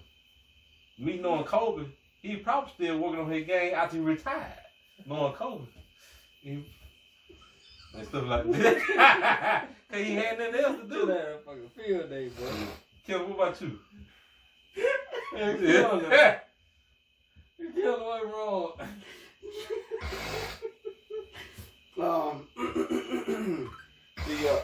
Me 0.97 1.17
knowing 1.19 1.45
Kobe, 1.45 1.85
he 2.21 2.35
probably 2.37 2.71
still 2.73 2.97
working 2.97 3.21
on 3.21 3.31
his 3.31 3.45
game 3.45 3.73
after 3.73 3.97
he 3.97 4.03
retired. 4.03 4.59
Knowing 5.05 5.33
Kobe, 5.33 5.65
he, 6.41 6.65
and 7.97 8.07
stuff 8.07 8.25
like 8.25 8.51
that. 8.51 9.69
Cause 9.95 10.05
he 10.05 10.15
had 10.15 10.37
nothing 10.37 10.55
else 10.55 10.81
to 10.81 10.87
Do 10.89 11.05
that 11.05 11.45
fucking 11.45 11.69
field 11.69 12.09
day, 12.09 12.27
bro. 12.27 12.67
Kevin, 13.07 13.29
what 13.29 13.47
about 13.47 13.61
you? 13.61 13.79
killing 15.33 16.01
him. 16.01 16.35
You 17.57 17.71
killed 17.71 18.01
away 18.01 18.19
wrong. 18.25 18.71
Um, 21.97 22.47
the 24.27 24.49
uh, 24.51 24.59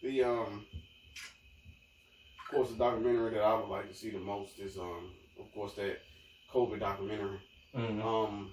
the 0.00 0.22
um, 0.22 0.64
of 2.38 2.54
course, 2.54 2.70
the 2.70 2.76
documentary 2.76 3.32
that 3.32 3.42
I 3.42 3.54
would 3.58 3.68
like 3.68 3.88
to 3.88 3.94
see 3.96 4.10
the 4.10 4.18
most 4.20 4.60
is 4.60 4.78
um, 4.78 5.10
of 5.40 5.52
course, 5.52 5.74
that 5.74 5.98
Kobe 6.52 6.78
documentary. 6.78 7.40
Mhm. 7.74 8.00
Um, 8.00 8.52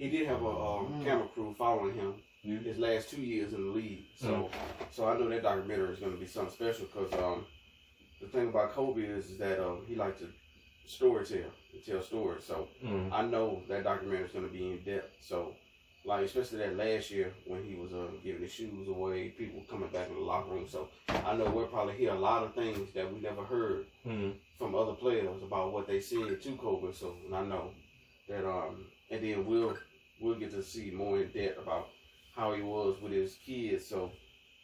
he 0.00 0.08
did 0.08 0.26
have 0.26 0.42
a 0.42 0.48
um, 0.48 0.94
camera 1.04 1.28
crew 1.28 1.54
following 1.58 1.94
him 1.94 2.14
Yeah. 2.42 2.58
his 2.60 2.78
last 2.78 3.10
two 3.10 3.20
years 3.20 3.52
in 3.52 3.62
the 3.66 3.70
league. 3.70 4.06
So, 4.14 4.50
so 4.90 5.06
I 5.06 5.18
know 5.18 5.28
that 5.28 5.42
documentary 5.42 5.92
is 5.92 6.00
going 6.00 6.12
to 6.12 6.18
be 6.18 6.26
something 6.26 6.54
special 6.54 6.86
because 6.86 7.12
um, 7.12 7.44
the 8.20 8.26
thing 8.28 8.48
about 8.48 8.72
Kobe 8.72 9.02
is, 9.02 9.30
is 9.32 9.38
that 9.38 9.60
um, 9.60 9.84
he 9.86 9.94
liked 9.96 10.20
to 10.20 10.28
story 10.86 11.26
tell, 11.26 11.52
tell 11.86 12.02
stories. 12.02 12.44
So 12.44 12.68
Mhm. 12.82 13.12
I 13.12 13.22
know 13.26 13.62
that 13.68 13.84
documentary 13.84 14.24
is 14.26 14.32
going 14.32 14.46
to 14.46 14.52
be 14.52 14.70
in 14.70 14.82
depth. 14.82 15.16
So, 15.20 15.56
like 16.02 16.24
especially 16.24 16.58
that 16.60 16.76
last 16.78 17.10
year 17.10 17.34
when 17.44 17.62
he 17.62 17.74
was 17.74 17.92
uh, 17.92 18.08
giving 18.24 18.40
his 18.40 18.52
shoes 18.52 18.88
away, 18.88 19.28
people 19.28 19.62
coming 19.68 19.90
back 19.90 20.08
in 20.08 20.14
the 20.14 20.20
locker 20.20 20.50
room. 20.54 20.66
So 20.66 20.88
I 21.10 21.36
know 21.36 21.50
we'll 21.50 21.66
probably 21.66 21.94
hear 21.96 22.12
a 22.14 22.18
lot 22.18 22.42
of 22.42 22.54
things 22.54 22.90
that 22.94 23.12
we 23.12 23.20
never 23.20 23.44
heard 23.44 23.84
Mhm. 24.06 24.32
from 24.58 24.74
other 24.74 24.94
players 24.94 25.42
about 25.42 25.74
what 25.74 25.86
they 25.86 26.00
said 26.00 26.40
to 26.40 26.56
Kobe. 26.56 26.90
So 26.94 27.18
and 27.26 27.34
I 27.36 27.44
know 27.44 27.74
that 28.28 28.48
um, 28.48 28.86
and 29.10 29.22
then 29.22 29.44
we'll 29.44 29.76
we'll 30.20 30.38
get 30.38 30.50
to 30.52 30.62
see 30.62 30.90
more 30.90 31.20
in 31.20 31.28
depth 31.30 31.58
about 31.58 31.88
how 32.36 32.52
he 32.54 32.62
was 32.62 33.00
with 33.00 33.12
his 33.12 33.36
kids. 33.36 33.86
So 33.86 34.12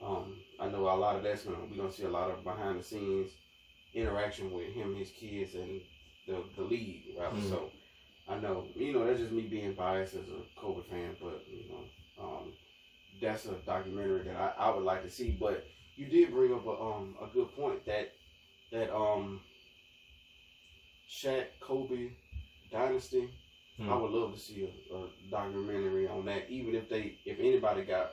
um, 0.00 0.36
I 0.60 0.68
know 0.68 0.82
a 0.82 0.94
lot 0.94 1.16
of 1.16 1.22
that's 1.22 1.44
gonna 1.44 1.58
we're 1.70 1.76
gonna 1.76 1.92
see 1.92 2.04
a 2.04 2.08
lot 2.10 2.30
of 2.30 2.44
behind 2.44 2.78
the 2.80 2.84
scenes 2.84 3.30
interaction 3.94 4.52
with 4.52 4.72
him, 4.72 4.94
his 4.94 5.10
kids, 5.10 5.54
and 5.54 5.80
the 6.26 6.42
the 6.56 6.62
league. 6.62 7.14
Rather. 7.18 7.36
Mhm. 7.36 7.48
So 7.48 7.70
I 8.28 8.36
know 8.38 8.66
you 8.74 8.92
know 8.92 9.04
that's 9.06 9.20
just 9.20 9.32
me 9.32 9.42
being 9.42 9.74
biased 9.74 10.14
as 10.14 10.28
a 10.28 10.60
Kobe 10.60 10.82
fan, 10.88 11.16
but 11.20 11.42
you 11.48 11.68
know 11.68 11.84
um, 12.24 12.52
that's 13.20 13.46
a 13.46 13.54
documentary 13.66 14.24
that 14.24 14.36
I, 14.36 14.66
I 14.66 14.74
would 14.74 14.84
like 14.84 15.02
to 15.02 15.10
see. 15.10 15.30
But 15.38 15.66
you 15.96 16.06
did 16.06 16.30
bring 16.32 16.52
up 16.54 16.66
a 16.66 16.70
um 16.80 17.16
a 17.22 17.26
good 17.26 17.54
point 17.56 17.84
that 17.86 18.12
that 18.72 18.94
um 18.94 19.40
Shaq 21.08 21.46
Kobe 21.60 22.10
dynasty. 22.70 23.30
Hmm. 23.78 23.90
I 23.90 23.96
would 23.96 24.10
love 24.10 24.32
to 24.34 24.40
see 24.40 24.64
a, 24.90 24.94
a 24.94 25.08
documentary 25.30 26.08
on 26.08 26.24
that, 26.26 26.48
even 26.48 26.74
if 26.74 26.88
they 26.88 27.18
if 27.24 27.38
anybody 27.38 27.84
got 27.84 28.12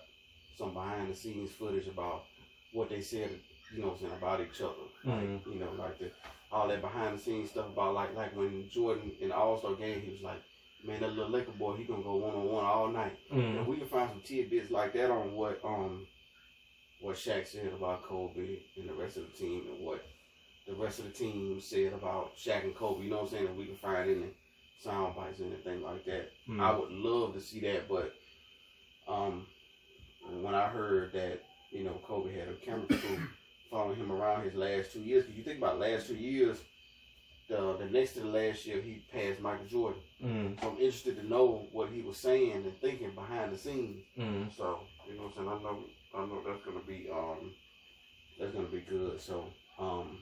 some 0.57 0.73
behind 0.73 1.09
the 1.11 1.15
scenes 1.15 1.51
footage 1.51 1.87
about 1.87 2.25
what 2.73 2.89
they 2.89 3.01
said, 3.01 3.29
you 3.73 3.81
know, 3.81 3.87
what 3.87 3.93
I'm 3.95 3.99
saying 4.01 4.13
about 4.13 4.41
each 4.41 4.61
other. 4.61 4.73
Mhm. 5.05 5.45
You 5.45 5.59
know, 5.59 5.71
like 5.77 5.99
the 5.99 6.11
all 6.51 6.67
that 6.67 6.81
behind 6.81 7.17
the 7.17 7.21
scenes 7.21 7.51
stuff 7.51 7.67
about 7.67 7.93
like 7.93 8.13
like 8.15 8.35
when 8.35 8.69
Jordan 8.69 9.11
in 9.19 9.29
the 9.29 9.35
All 9.35 9.57
Star 9.57 9.73
game, 9.75 10.01
he 10.01 10.11
was 10.11 10.21
like, 10.21 10.41
"Man, 10.83 10.99
that 10.99 11.13
little 11.13 11.31
Laker 11.31 11.51
boy, 11.51 11.75
he 11.77 11.85
gonna 11.85 12.03
go 12.03 12.15
one 12.17 12.35
on 12.35 12.45
one 12.45 12.65
all 12.65 12.89
night." 12.89 13.17
Mhm. 13.31 13.61
If 13.61 13.67
we 13.67 13.77
can 13.77 13.87
find 13.87 14.09
some 14.09 14.21
tidbits 14.21 14.69
like 14.69 14.93
that 14.93 15.09
on 15.11 15.33
what 15.33 15.59
um 15.63 16.05
what 16.99 17.15
Shaq 17.15 17.47
said 17.47 17.71
about 17.73 18.03
Kobe 18.03 18.59
and 18.77 18.87
the 18.89 18.93
rest 18.93 19.17
of 19.17 19.23
the 19.31 19.37
team 19.37 19.65
and 19.69 19.85
what 19.85 20.05
the 20.67 20.73
rest 20.75 20.99
of 20.99 21.05
the 21.05 21.11
team 21.11 21.59
said 21.59 21.93
about 21.93 22.35
Shaq 22.37 22.63
and 22.63 22.75
Kobe, 22.75 23.03
you 23.03 23.09
know 23.09 23.17
what 23.17 23.23
I'm 23.23 23.29
saying? 23.29 23.45
If 23.47 23.55
we 23.55 23.65
can 23.65 23.75
find 23.77 24.09
any 24.09 24.27
sound 24.83 25.15
bites 25.15 25.39
or 25.39 25.45
anything 25.45 25.81
like 25.81 26.03
that. 26.05 26.31
Mhm. 26.47 26.59
I 26.59 26.71
would 26.77 26.91
love 26.91 27.33
to 27.33 27.39
see 27.41 27.59
that, 27.61 27.87
but 27.87 28.13
um 29.07 29.47
when 30.41 30.55
I 30.55 30.67
heard 30.67 31.11
that, 31.13 31.43
you 31.71 31.83
know, 31.83 31.99
Kobe 32.05 32.33
had 32.33 32.47
a 32.47 32.53
camera 32.55 32.87
crew 32.87 33.27
following 33.71 33.97
him 33.97 34.11
around 34.11 34.43
his 34.43 34.55
last 34.55 34.93
two 34.93 35.01
years, 35.01 35.23
because 35.25 35.37
you 35.37 35.43
think 35.43 35.57
about 35.57 35.79
last 35.79 36.07
two 36.07 36.15
years, 36.15 36.61
the 37.49 37.75
the 37.77 37.85
next 37.85 38.13
to 38.13 38.21
the 38.21 38.27
last 38.27 38.65
year 38.65 38.81
he 38.81 39.03
passed 39.11 39.41
Michael 39.41 39.65
Jordan. 39.65 40.01
Mm, 40.23 40.59
So 40.61 40.69
I'm 40.69 40.77
interested 40.77 41.17
to 41.17 41.27
know 41.27 41.67
what 41.71 41.89
he 41.89 42.01
was 42.01 42.17
saying 42.17 42.51
and 42.53 42.79
thinking 42.79 43.11
behind 43.11 43.51
the 43.53 43.57
scenes. 43.57 44.05
mm. 44.17 44.55
So 44.55 44.79
you 45.07 45.15
know 45.15 45.23
what 45.23 45.37
I'm 45.37 45.45
saying. 45.45 45.49
I 45.49 45.63
know 45.63 45.83
I 46.15 46.25
know 46.25 46.41
that's 46.45 46.63
gonna 46.65 46.79
be 46.87 47.09
um 47.11 47.53
that's 48.39 48.53
gonna 48.53 48.67
be 48.67 48.81
good. 48.81 49.19
So 49.19 49.45
um 49.79 50.21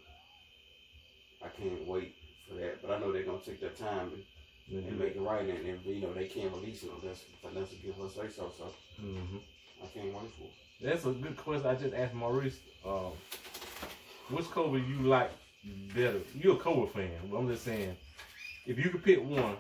I 1.44 1.50
can't 1.50 1.86
wait 1.88 2.16
for 2.48 2.56
that. 2.56 2.82
But 2.82 2.92
I 2.92 3.00
know 3.00 3.12
they're 3.12 3.24
gonna 3.24 3.40
take 3.40 3.62
their 3.62 3.70
time 3.72 4.12
and, 4.14 4.24
and 4.72 5.00
make 5.00 5.16
it 5.16 5.22
right 5.22 5.42
and, 5.48 5.68
and 5.68 5.86
you 5.86 6.02
know 6.02 6.14
they 6.14 6.26
can't 6.28 6.54
release 6.54 6.84
it 6.84 6.92
unless 7.02 7.26
unless 7.48 7.70
gives 7.74 8.00
us 8.00 8.16
say 8.16 8.30
so. 8.36 8.52
So 8.58 8.66
hmm 9.00 9.38
I 9.84 9.88
can't 9.88 10.06
wait 10.14 10.32
for 10.38 10.44
it. 10.46 10.52
That's 10.84 11.06
a 11.06 11.12
good 11.12 11.38
question. 11.38 11.68
I 11.68 11.76
just 11.76 11.94
asked 11.94 12.14
Maurice. 12.14 12.60
Um, 12.86 13.12
which 14.30 14.46
Kobe 14.46 14.80
you 14.80 15.02
like 15.04 15.32
better? 15.94 16.20
You're 16.40 16.56
a 16.56 16.60
Kobe 16.60 16.92
fan. 16.92 17.12
But 17.30 17.38
I'm 17.38 17.48
just 17.48 17.64
saying, 17.66 17.96
if 18.66 18.78
you 18.84 18.90
could 18.90 19.04
pick 19.04 19.24
one 19.24 19.56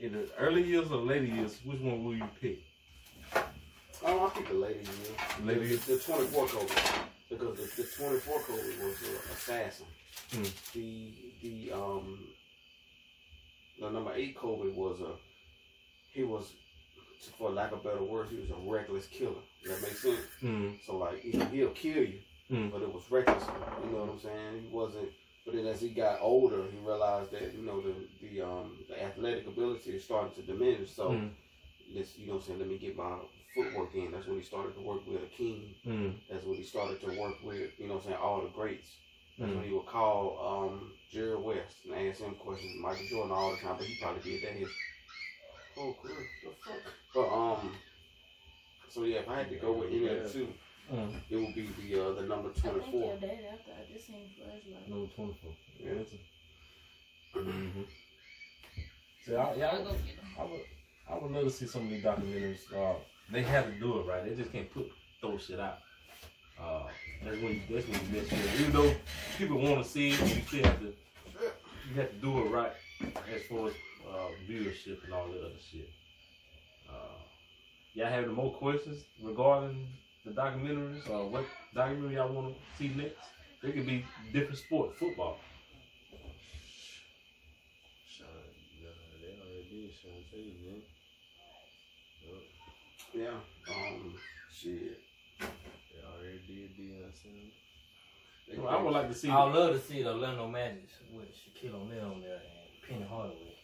in 0.00 0.12
the 0.12 0.28
early 0.38 0.62
years 0.62 0.90
or 0.90 0.98
later 0.98 1.24
years, 1.24 1.58
which 1.64 1.80
one 1.80 2.04
will 2.04 2.14
you 2.14 2.28
pick? 2.40 2.60
Oh, 4.04 4.26
I 4.26 4.28
think 4.30 4.48
the 4.48 4.54
lady 4.54 4.78
years. 4.80 5.44
Later 5.44 5.60
the, 5.60 5.66
years. 5.66 5.84
the 5.86 5.98
24 5.98 6.46
Kobe. 6.46 6.72
Because 7.28 7.58
the, 7.58 7.82
the 7.82 7.88
24 7.96 8.40
Kobe 8.40 8.84
was 8.84 9.02
an 9.02 9.16
assassin. 9.32 9.86
Hmm. 10.32 10.42
The 10.72 11.12
the 11.42 11.72
um 11.72 12.18
the 13.80 13.90
number 13.90 14.12
eight 14.14 14.36
Kobe 14.36 14.70
was 14.74 15.00
a 15.00 15.12
he 16.12 16.22
was 16.24 16.54
for 17.38 17.50
lack 17.50 17.72
of 17.72 17.82
better 17.82 18.02
words, 18.02 18.30
he 18.30 18.36
was 18.38 18.50
a 18.50 18.70
reckless 18.70 19.06
killer. 19.06 19.42
That 19.64 19.82
make 19.82 19.92
sense? 19.92 20.20
Mm, 20.42 20.74
So 20.84 20.96
like 20.98 21.24
you 21.24 21.38
know, 21.38 21.46
he'll 21.46 21.70
kill 21.70 22.02
you, 22.04 22.20
Mm. 22.50 22.70
but 22.70 22.82
it 22.82 22.92
was 22.92 23.10
reckless. 23.10 23.44
You 23.84 23.90
know 23.90 24.04
what 24.04 24.10
I'm 24.10 24.20
saying? 24.20 24.62
He 24.62 24.68
wasn't. 24.68 25.08
But 25.44 25.54
then 25.54 25.66
as 25.66 25.80
he 25.80 25.90
got 25.90 26.20
older, 26.20 26.62
he 26.72 26.78
realized 26.78 27.32
that 27.32 27.54
you 27.54 27.62
know 27.62 27.80
the 27.80 27.94
the 28.20 28.40
um 28.42 28.84
the 28.88 29.02
athletic 29.02 29.46
ability 29.46 29.90
is 29.92 30.04
starting 30.04 30.32
to 30.34 30.42
diminish. 30.42 30.90
So 30.90 31.10
mm, 31.10 31.30
let's 31.94 32.16
you 32.18 32.26
know 32.26 32.34
what 32.34 32.42
I'm 32.42 32.46
saying. 32.46 32.58
Let 32.60 32.68
me 32.68 32.78
get 32.78 32.96
my 32.96 33.18
footwork 33.54 33.94
in. 33.94 34.12
That's 34.12 34.26
when 34.26 34.38
he 34.38 34.44
started 34.44 34.74
to 34.74 34.80
work 34.80 35.06
with 35.06 35.20
Akeem. 35.22 35.74
mm, 35.86 36.14
That's 36.30 36.44
when 36.44 36.56
he 36.56 36.62
started 36.64 37.00
to 37.02 37.08
work 37.20 37.42
with 37.42 37.70
you 37.78 37.88
know 37.88 37.94
what 37.94 38.04
I'm 38.04 38.10
saying 38.10 38.22
all 38.22 38.42
the 38.42 38.48
greats. 38.48 38.90
That's 39.38 39.50
mm. 39.52 39.56
when 39.56 39.64
he 39.64 39.72
would 39.72 39.86
call 39.86 40.66
um 40.70 40.92
Jerry 41.10 41.36
West 41.36 41.76
and 41.84 42.08
ask 42.08 42.20
him 42.20 42.34
questions. 42.34 42.74
Michael 42.80 43.06
Jordan 43.08 43.32
all 43.32 43.50
the 43.52 43.56
time, 43.58 43.76
but 43.78 43.86
he 43.86 43.96
probably 44.00 44.22
did 44.22 44.42
that 44.44 44.52
his 44.52 44.68
oh 45.78 45.94
cool. 46.02 46.10
The 46.44 46.50
fuck? 46.64 46.92
But 47.14 47.28
um 47.34 47.72
so 48.88 49.04
yeah, 49.04 49.18
if 49.18 49.28
I 49.28 49.38
had 49.38 49.50
to 49.50 49.56
go 49.56 49.72
with 49.72 49.88
any 49.90 50.06
of 50.08 50.22
the 50.24 50.28
two, 50.30 50.48
Mm. 50.92 51.20
it 51.28 51.34
would 51.36 51.52
be 51.52 51.68
the 51.82 52.00
uh, 52.00 52.12
the 52.14 52.22
number 52.22 52.48
I 52.56 52.60
twenty 52.60 52.78
think 52.78 52.92
four. 52.92 53.10
your 53.10 53.16
dad 53.20 53.40
after 53.52 53.72
I 53.72 53.92
just 53.92 54.06
seen 54.06 54.30
flashlight. 54.38 54.88
Number 54.88 55.12
24. 55.16 55.52
Yeah. 55.80 55.94
that's 55.94 56.12
a- 56.12 57.38
Mhm. 57.40 57.86
See, 59.24 59.34
I, 59.34 59.54
yeah, 59.56 59.66
I, 59.70 59.78
would- 59.78 59.84
go. 59.84 59.96
I 60.38 60.44
would, 60.44 60.60
I 61.10 61.18
would 61.18 61.32
love 61.32 61.42
to 61.42 61.50
see 61.50 61.66
some 61.66 61.82
of 61.82 61.90
these 61.90 62.04
documentaries. 62.04 62.72
Uh, 62.72 63.00
they 63.32 63.42
have 63.42 63.66
to 63.66 63.72
do 63.80 63.98
it 63.98 64.06
right. 64.06 64.24
They 64.24 64.36
just 64.36 64.52
can't 64.52 64.72
put 64.72 64.86
throw 65.20 65.36
shit 65.38 65.58
out. 65.58 65.78
Uh, 66.60 66.84
that's 67.24 67.36
when 67.42 67.52
you, 67.52 67.60
that's 67.70 67.86
when 67.86 67.94
you 67.94 68.20
mess 68.20 68.30
with 68.30 68.54
it. 68.54 68.60
Even 68.60 68.72
though 68.72 68.94
people 69.38 69.58
want 69.58 69.82
to 69.84 69.88
see 69.88 70.10
it, 70.10 70.20
you 70.20 70.42
still 70.42 70.64
have 70.64 70.80
to 70.80 70.94
you 71.88 72.00
have 72.00 72.10
to 72.10 72.16
do 72.16 72.38
it 72.38 72.50
right 72.50 72.72
as 73.34 73.42
far 73.42 73.68
as 73.68 73.74
uh, 74.08 74.28
viewership 74.48 75.04
and 75.04 75.12
all 75.12 75.28
that 75.28 75.40
other 75.40 75.54
shit. 75.70 75.88
Uh, 76.88 77.18
y'all 77.94 78.06
have 78.08 78.24
any 78.24 78.32
more 78.32 78.52
questions 78.54 79.04
regarding 79.22 79.86
the 80.24 80.32
documentaries? 80.32 81.08
or 81.08 81.28
what 81.28 81.44
documentary 81.74 82.16
y'all 82.16 82.32
want 82.32 82.54
to 82.54 82.60
see 82.78 82.88
next? 82.94 83.16
It 83.62 83.74
could 83.74 83.86
be 83.86 84.04
different 84.32 84.58
sport, 84.58 84.96
football. 84.96 85.38
Sean, 88.08 88.26
nah, 88.82 88.90
they 89.20 89.32
already 89.40 89.68
did 89.70 89.90
Sean 89.94 90.22
Taylor, 90.30 90.54
man. 90.64 90.82
Yup, 92.24 93.40
Yeah. 93.68 93.74
Um 93.74 94.14
shit. 94.52 95.05
They 96.76 96.82
already 96.82 97.12
did 97.22 97.32
Deion 97.32 97.52
They- 98.48 98.58
Well, 98.58 98.68
I 98.68 98.82
would 98.82 98.92
like 98.92 99.08
to 99.08 99.14
see. 99.14 99.30
I 99.30 99.44
would 99.44 99.54
love 99.54 99.72
to 99.74 99.80
see 99.80 100.02
the 100.02 100.10
Orlando 100.12 100.46
Magic 100.48 100.88
with 101.12 101.28
Shaquille 101.28 101.74
O'Neal 101.74 102.12
on 102.14 102.20
there 102.20 102.34
and 102.34 102.88
Penny 102.88 103.06
Hardaway. 103.08 103.56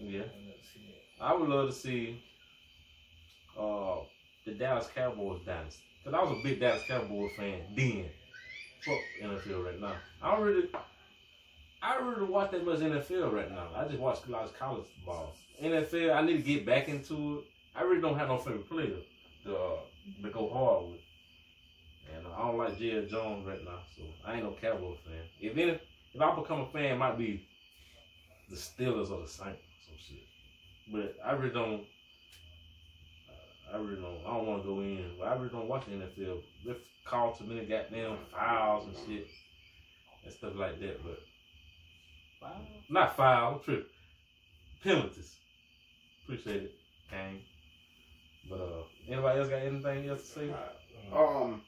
Yeah. 0.00 0.20
I'd 0.22 0.26
love 0.26 0.58
to 0.60 0.64
see. 0.66 0.94
I 1.20 1.34
would 1.34 1.48
love 1.48 1.68
to 1.68 1.74
see 1.74 2.22
uh, 3.58 3.96
the 4.44 4.52
Dallas 4.52 4.88
Cowboys 4.94 5.40
dynasty. 5.46 5.82
Cause 6.04 6.14
I 6.14 6.22
was 6.22 6.38
a 6.38 6.42
big 6.42 6.60
Dallas 6.60 6.82
Cowboys 6.86 7.32
fan 7.36 7.62
then. 7.74 8.06
Fuck 8.84 8.98
NFL 9.22 9.64
right 9.64 9.80
now. 9.80 9.96
I 10.22 10.30
don't 10.36 10.44
really, 10.44 10.68
I 11.82 11.94
don't 11.98 12.06
really 12.08 12.30
watch 12.30 12.50
that 12.52 12.64
much 12.64 12.78
NFL 12.78 13.32
right 13.32 13.50
now. 13.50 13.68
I 13.74 13.84
just 13.86 13.98
watch 13.98 14.18
a 14.26 14.30
lot 14.30 14.44
of 14.44 14.56
college 14.58 14.86
ball. 15.04 15.34
NFL, 15.62 16.14
I 16.14 16.22
need 16.22 16.36
to 16.36 16.42
get 16.42 16.64
back 16.66 16.88
into 16.88 17.38
it. 17.38 17.44
I 17.74 17.82
really 17.82 18.00
don't 18.00 18.16
have 18.18 18.28
no 18.28 18.38
favorite 18.38 18.68
player 18.68 18.96
to, 19.44 19.56
uh, 19.56 19.76
to 20.22 20.30
go 20.30 20.48
hard 20.50 20.90
with. 20.92 21.00
And 22.14 22.26
I 22.26 22.46
don't 22.46 22.58
like 22.58 22.78
Jerry 22.78 23.06
Jones 23.06 23.46
right 23.46 23.64
now, 23.64 23.80
so 23.96 24.02
I 24.24 24.34
ain't 24.34 24.44
no 24.44 24.56
Cowboys 24.60 24.98
fan. 25.04 25.22
If 25.40 25.56
any, 25.56 25.78
if 26.14 26.20
I 26.20 26.34
become 26.34 26.60
a 26.60 26.66
fan, 26.66 26.98
might 26.98 27.18
be 27.18 27.46
the 28.48 28.56
Steelers 28.56 29.10
or 29.10 29.22
the 29.22 29.28
Saints 29.28 29.40
or 29.40 29.86
some 29.86 29.96
shit. 29.98 30.24
But 30.92 31.16
I 31.24 31.32
really 31.32 31.52
don't. 31.52 31.84
Uh, 33.28 33.76
I 33.76 33.78
really 33.78 34.00
don't. 34.00 34.20
I 34.26 34.36
don't 34.36 34.46
want 34.46 34.62
to 34.62 34.68
go 34.68 34.80
in. 34.80 35.12
But 35.18 35.28
I 35.28 35.34
really 35.34 35.48
don't 35.48 35.68
watch 35.68 35.84
the 35.86 35.92
NFL. 35.92 36.42
They 36.64 36.76
call 37.04 37.34
too 37.34 37.44
many 37.44 37.66
goddamn 37.66 38.18
fouls 38.32 38.86
and 38.86 38.96
shit 39.06 39.28
and 40.24 40.32
stuff 40.32 40.52
like 40.54 40.80
that. 40.80 41.02
But? 41.02 41.20
Not 42.88 43.16
fouls. 43.16 43.62
I'm. 43.68 43.84
Penalties. 44.82 45.36
Appreciate 46.24 46.62
it, 46.64 46.74
Kane. 47.10 47.40
But 48.48 48.60
uh, 48.60 48.82
anybody 49.08 49.40
else 49.40 49.48
got 49.48 49.62
anything 49.62 50.08
else 50.08 50.22
to 50.22 50.26
say? 50.26 50.54
Um, 51.12 51.62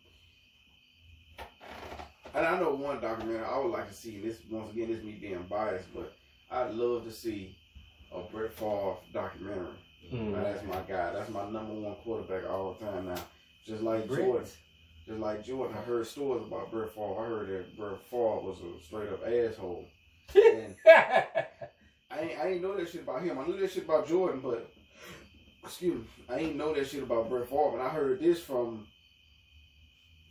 and 2.39 2.47
I 2.47 2.61
know 2.61 2.75
one 2.75 3.01
documentary 3.01 3.45
I 3.45 3.59
would 3.59 3.73
like 3.73 3.89
to 3.89 3.95
see. 3.95 4.21
This 4.21 4.39
once 4.51 4.71
again, 4.73 4.93
this 4.93 5.03
me 5.03 5.19
being 5.21 5.45
biased, 5.49 5.93
but 5.95 6.15
I'd 6.51 6.75
love 6.75 7.05
to 7.05 7.13
see 7.13 7.57
a 8.13 8.23
Brett 8.33 8.53
Favre 8.53 8.97
documentary. 9.13 9.75
Mm. 10.13 10.33
Now, 10.33 10.43
that's 10.43 10.65
my 10.65 10.81
guy. 10.89 11.13
That's 11.13 11.31
my 11.31 11.49
number 11.51 11.75
one 11.75 11.97
quarterback 12.05 12.49
all 12.49 12.75
the 12.79 12.87
time 12.87 13.07
now. 13.07 13.23
Just 13.67 13.83
like 13.83 14.09
Brett? 14.09 14.21
Jordan. 14.21 14.49
Just 15.07 15.21
like 15.21 15.45
Jordan, 15.45 15.77
I 15.77 15.81
heard 15.83 16.07
stories 16.07 16.47
about 16.47 16.71
Brett 16.71 16.95
Favre. 16.95 17.21
I 17.21 17.27
heard 17.27 17.49
that 17.49 17.77
Brett 17.77 18.01
Favre 18.11 18.41
was 18.41 18.59
a 18.61 18.85
straight 18.85 19.09
up 19.09 19.27
asshole. 19.27 19.85
And 20.35 20.77
I 20.87 22.21
ain't, 22.21 22.41
I 22.41 22.49
ain't 22.49 22.63
know 22.63 22.77
that 22.77 22.89
shit 22.89 23.03
about 23.03 23.23
him. 23.23 23.39
I 23.39 23.47
knew 23.47 23.59
that 23.59 23.71
shit 23.71 23.85
about 23.85 24.09
Jordan, 24.09 24.41
but 24.43 24.71
excuse 25.63 25.95
me, 25.95 26.05
I 26.29 26.39
ain't 26.39 26.57
know 26.57 26.75
that 26.75 26.87
shit 26.87 27.03
about 27.03 27.29
Brett 27.29 27.49
Favre. 27.49 27.73
And 27.75 27.83
I 27.83 27.89
heard 27.89 28.21
this 28.21 28.41
from 28.41 28.87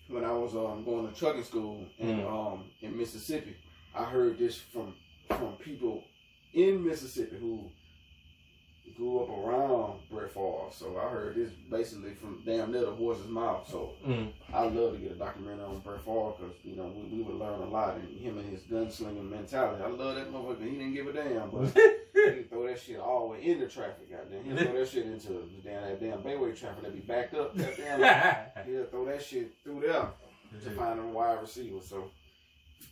when 0.10 0.24
I 0.24 0.32
was 0.32 0.54
um, 0.56 0.84
going 0.86 1.08
to 1.08 1.14
trucking 1.18 1.44
school 1.44 1.86
in 2.00 2.18
Mm. 2.20 2.54
um 2.54 2.66
in 2.82 2.98
Mississippi. 2.98 3.56
I 3.96 4.04
heard 4.06 4.38
this 4.38 4.58
from 4.58 4.94
from 5.28 5.54
people 5.60 6.04
in 6.54 6.86
Mississippi 6.86 7.38
who 7.40 7.70
grew 8.96 9.20
up 9.20 9.30
around 9.30 10.00
Brett 10.10 10.32
Favre. 10.32 10.72
So 10.72 10.98
I 10.98 11.10
heard 11.10 11.36
this 11.36 11.52
basically 11.70 12.14
from 12.16 12.42
damn 12.46 12.72
near 12.72 12.82
the 12.86 12.92
horse's 12.92 13.28
mouth. 13.28 13.68
So 13.70 13.94
mm. 14.06 14.32
I'd 14.54 14.74
love 14.74 14.94
to 14.94 15.00
get 15.00 15.12
a 15.12 15.16
documentary 15.16 15.66
on 15.66 15.80
Brett 15.82 16.02
Favre 16.04 16.32
because 16.38 16.56
you 16.64 16.76
know 16.78 16.92
we, 16.96 17.18
we 17.18 17.22
would 17.24 17.36
learn 17.36 17.62
a 17.62 17.66
lot 17.70 17.96
and 17.98 18.20
him 18.20 18.38
and 18.40 18.50
his 18.50 18.62
gunslinging 18.64 19.30
mentality. 19.30 19.84
I 19.84 19.88
love 19.88 20.16
that 20.16 20.32
motherfucker. 20.32 20.64
He 20.64 20.72
didn't 20.78 20.94
give 20.94 21.08
a 21.08 21.14
damn, 21.14 21.50
but 21.50 21.76
he 22.36 22.44
throw 22.44 22.68
that 22.68 22.80
shit 22.80 23.00
all 23.00 23.22
the 23.22 23.28
way 23.34 23.46
into 23.46 23.68
traffic. 23.68 24.10
Goddamn, 24.10 24.44
he'll 24.46 24.58
throw 24.58 24.80
that 24.80 24.90
shit 24.90 25.06
into 25.06 25.30
the 25.30 25.44
damn 25.64 25.84
that 25.84 26.00
damn 26.00 26.22
Bayway 26.22 26.58
traffic 26.58 26.84
that 26.84 26.94
be 26.94 27.00
backed 27.00 27.34
up. 27.34 27.58
Goddamn, 27.58 28.46
he'll 28.66 28.86
throw 28.86 29.06
that 29.06 29.24
shit 29.24 29.54
through 29.64 29.82
there 29.82 30.08
to 30.64 30.70
find 30.72 31.00
them 31.00 31.14
wide 31.14 31.42
receivers. 31.42 31.88
So 31.88 32.10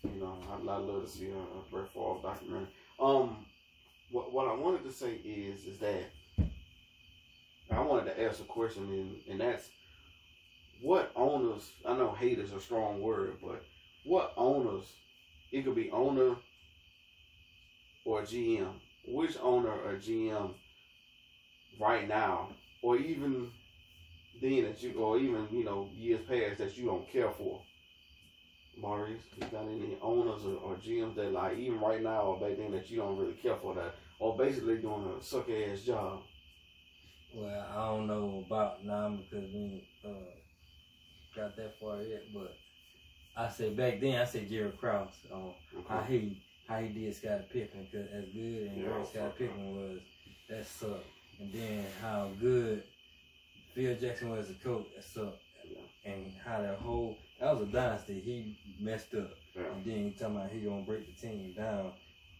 you 0.03 0.19
know, 0.19 0.37
I'd, 0.51 0.59
I'd 0.59 0.81
love 0.81 1.03
to 1.03 1.09
see 1.09 1.29
a, 1.29 1.37
a 1.37 1.71
Brett 1.71 1.91
Favre 1.93 2.21
documentary. 2.21 2.67
Um, 2.99 3.45
what 4.11 4.33
what 4.33 4.47
I 4.47 4.53
wanted 4.53 4.83
to 4.83 4.91
say 4.91 5.15
is 5.15 5.65
is 5.65 5.79
that 5.79 6.03
I 7.71 7.81
wanted 7.81 8.05
to 8.05 8.23
ask 8.23 8.39
a 8.39 8.43
question, 8.43 8.83
and 8.83 9.15
and 9.29 9.39
that's 9.39 9.69
what 10.81 11.11
owners. 11.15 11.71
I 11.85 11.95
know 11.95 12.11
hate 12.11 12.39
is 12.39 12.53
a 12.53 12.59
strong 12.61 13.01
word, 13.01 13.37
but 13.41 13.63
what 14.05 14.33
owners? 14.37 14.85
It 15.51 15.63
could 15.63 15.75
be 15.75 15.89
owner 15.91 16.35
or 18.05 18.21
GM. 18.21 18.73
Which 19.07 19.37
owner 19.41 19.71
or 19.71 19.93
GM 19.95 20.53
right 21.79 22.07
now, 22.07 22.49
or 22.81 22.97
even 22.97 23.51
then 24.41 24.63
that 24.63 24.81
you, 24.83 24.93
or 24.99 25.17
even 25.17 25.47
you 25.51 25.63
know 25.63 25.89
years 25.95 26.21
past 26.27 26.57
that 26.59 26.77
you 26.77 26.85
don't 26.85 27.07
care 27.09 27.31
for? 27.31 27.61
Maurice, 28.77 29.21
you 29.37 29.47
got 29.47 29.63
any 29.63 29.97
owners 30.01 30.45
or, 30.45 30.57
or 30.57 30.75
GMs 30.75 31.15
that 31.15 31.31
like 31.31 31.57
even 31.57 31.79
right 31.79 32.01
now 32.01 32.21
or 32.21 32.39
back 32.39 32.57
then 32.57 32.71
that 32.71 32.89
you 32.91 32.97
don't 32.97 33.17
really 33.17 33.33
care 33.33 33.55
for 33.55 33.73
that, 33.75 33.95
or 34.19 34.37
basically 34.37 34.77
doing 34.77 35.05
a 35.17 35.23
suck 35.23 35.49
ass 35.49 35.81
job? 35.81 36.19
Well, 37.33 37.67
I 37.75 37.85
don't 37.87 38.07
know 38.07 38.43
about 38.45 38.85
now 38.85 39.17
because 39.17 39.49
we 39.53 39.59
ain't, 39.59 39.83
uh, 40.05 40.09
got 41.35 41.55
that 41.57 41.79
far 41.79 42.01
yet, 42.01 42.23
but 42.33 42.55
I 43.35 43.49
say 43.49 43.69
back 43.69 43.99
then 43.99 44.21
I 44.21 44.25
say 44.25 44.45
Jerry 44.45 44.71
Krause. 44.71 45.09
Um, 45.31 45.53
I 45.89 45.97
Okay. 45.97 46.07
hear 46.11 46.19
you. 46.21 46.35
How 46.67 46.79
he 46.79 46.89
did 46.89 47.15
Scottie 47.15 47.45
Pippen, 47.51 47.87
cause 47.91 48.07
as 48.13 48.25
good 48.33 48.71
and 48.71 48.83
great 48.83 49.07
Scottie 49.07 49.33
Pippen 49.37 49.75
was, 49.75 49.99
that 50.49 50.65
sucked. 50.65 51.05
And 51.39 51.51
then 51.53 51.85
how 52.01 52.29
good 52.39 52.83
Phil 53.73 53.95
Jackson 53.95 54.29
was 54.29 54.45
as 54.45 54.51
a 54.51 54.59
coach, 54.63 54.87
that 54.95 55.03
sucked. 55.03 55.41
And 56.05 56.31
how 56.45 56.61
that 56.61 56.77
whole 56.77 57.17
that 57.39 57.53
was 57.53 57.67
a 57.67 57.71
dynasty. 57.71 58.19
He 58.19 58.57
messed 58.79 59.13
up. 59.15 59.31
Yeah. 59.55 59.63
And 59.73 59.85
then 59.85 60.03
he 60.05 60.11
talking 60.11 60.35
about 60.37 60.49
he 60.49 60.59
gonna 60.59 60.83
break 60.83 61.05
the 61.07 61.27
team 61.27 61.53
down. 61.55 61.91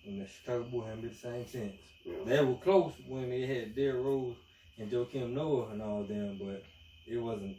And 0.05 0.21
the 0.21 0.27
Chicago 0.27 0.63
Bulls 0.65 0.85
haven't 0.85 1.01
been 1.01 1.09
the 1.09 1.15
same 1.15 1.47
since. 1.47 1.81
Yeah. 2.03 2.13
They 2.25 2.43
were 2.43 2.55
close 2.55 2.93
when 3.07 3.29
they 3.29 3.45
had 3.45 3.75
Derrick 3.75 4.05
Rose 4.05 4.35
and 4.77 4.91
Joakim 4.91 5.31
Noah 5.31 5.69
and 5.71 5.81
all 5.81 6.03
them, 6.03 6.39
but 6.39 6.63
it 7.07 7.17
wasn't 7.17 7.57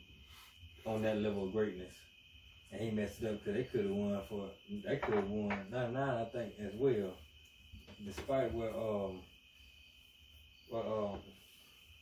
on 0.86 1.02
that 1.02 1.18
level 1.18 1.44
of 1.44 1.52
greatness. 1.52 1.94
And 2.72 2.80
he 2.80 2.90
messed 2.90 3.22
it 3.22 3.26
up 3.28 3.38
because 3.44 3.54
they 3.54 3.64
could 3.64 3.82
have 3.86 3.90
won 3.94 4.20
for 4.28 4.48
they 4.84 4.96
could 4.96 5.14
have 5.14 5.28
won 5.30 5.48
99, 5.70 5.96
I 5.96 6.24
think, 6.26 6.52
as 6.60 6.72
well. 6.74 7.12
Despite 8.04 8.52
what 8.52 8.74
um 8.74 9.20
what 10.68 10.86
um 10.86 11.18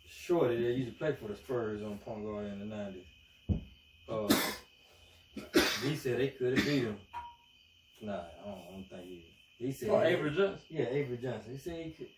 Shorty 0.09 0.57
they 0.57 0.73
used 0.73 0.93
to 0.93 0.99
play 0.99 1.13
for 1.21 1.29
the 1.29 1.37
Spurs 1.37 1.83
on 1.83 1.99
point 1.99 2.25
guard 2.25 2.47
in 2.47 2.59
the 2.61 2.65
nineties. 2.65 3.05
Uh, 4.09 4.29
he 5.83 5.97
said 5.97 6.19
they 6.19 6.29
could 6.29 6.57
have 6.57 6.67
beat 6.67 6.85
him. 6.85 6.97
Nah, 8.03 8.13
I 8.13 8.17
don't, 8.45 8.59
I 8.59 8.71
don't 8.73 8.87
think 8.91 9.03
he. 9.05 9.25
He 9.59 9.73
said 9.73 9.89
Oh, 9.91 10.03
Avery 10.03 10.31
Johnson. 10.31 10.59
yeah, 10.69 10.85
Avery 10.91 11.17
Johnson. 11.23 11.53
He 11.53 11.59
said 11.59 11.77
he 11.85 11.91
could, 11.93 12.09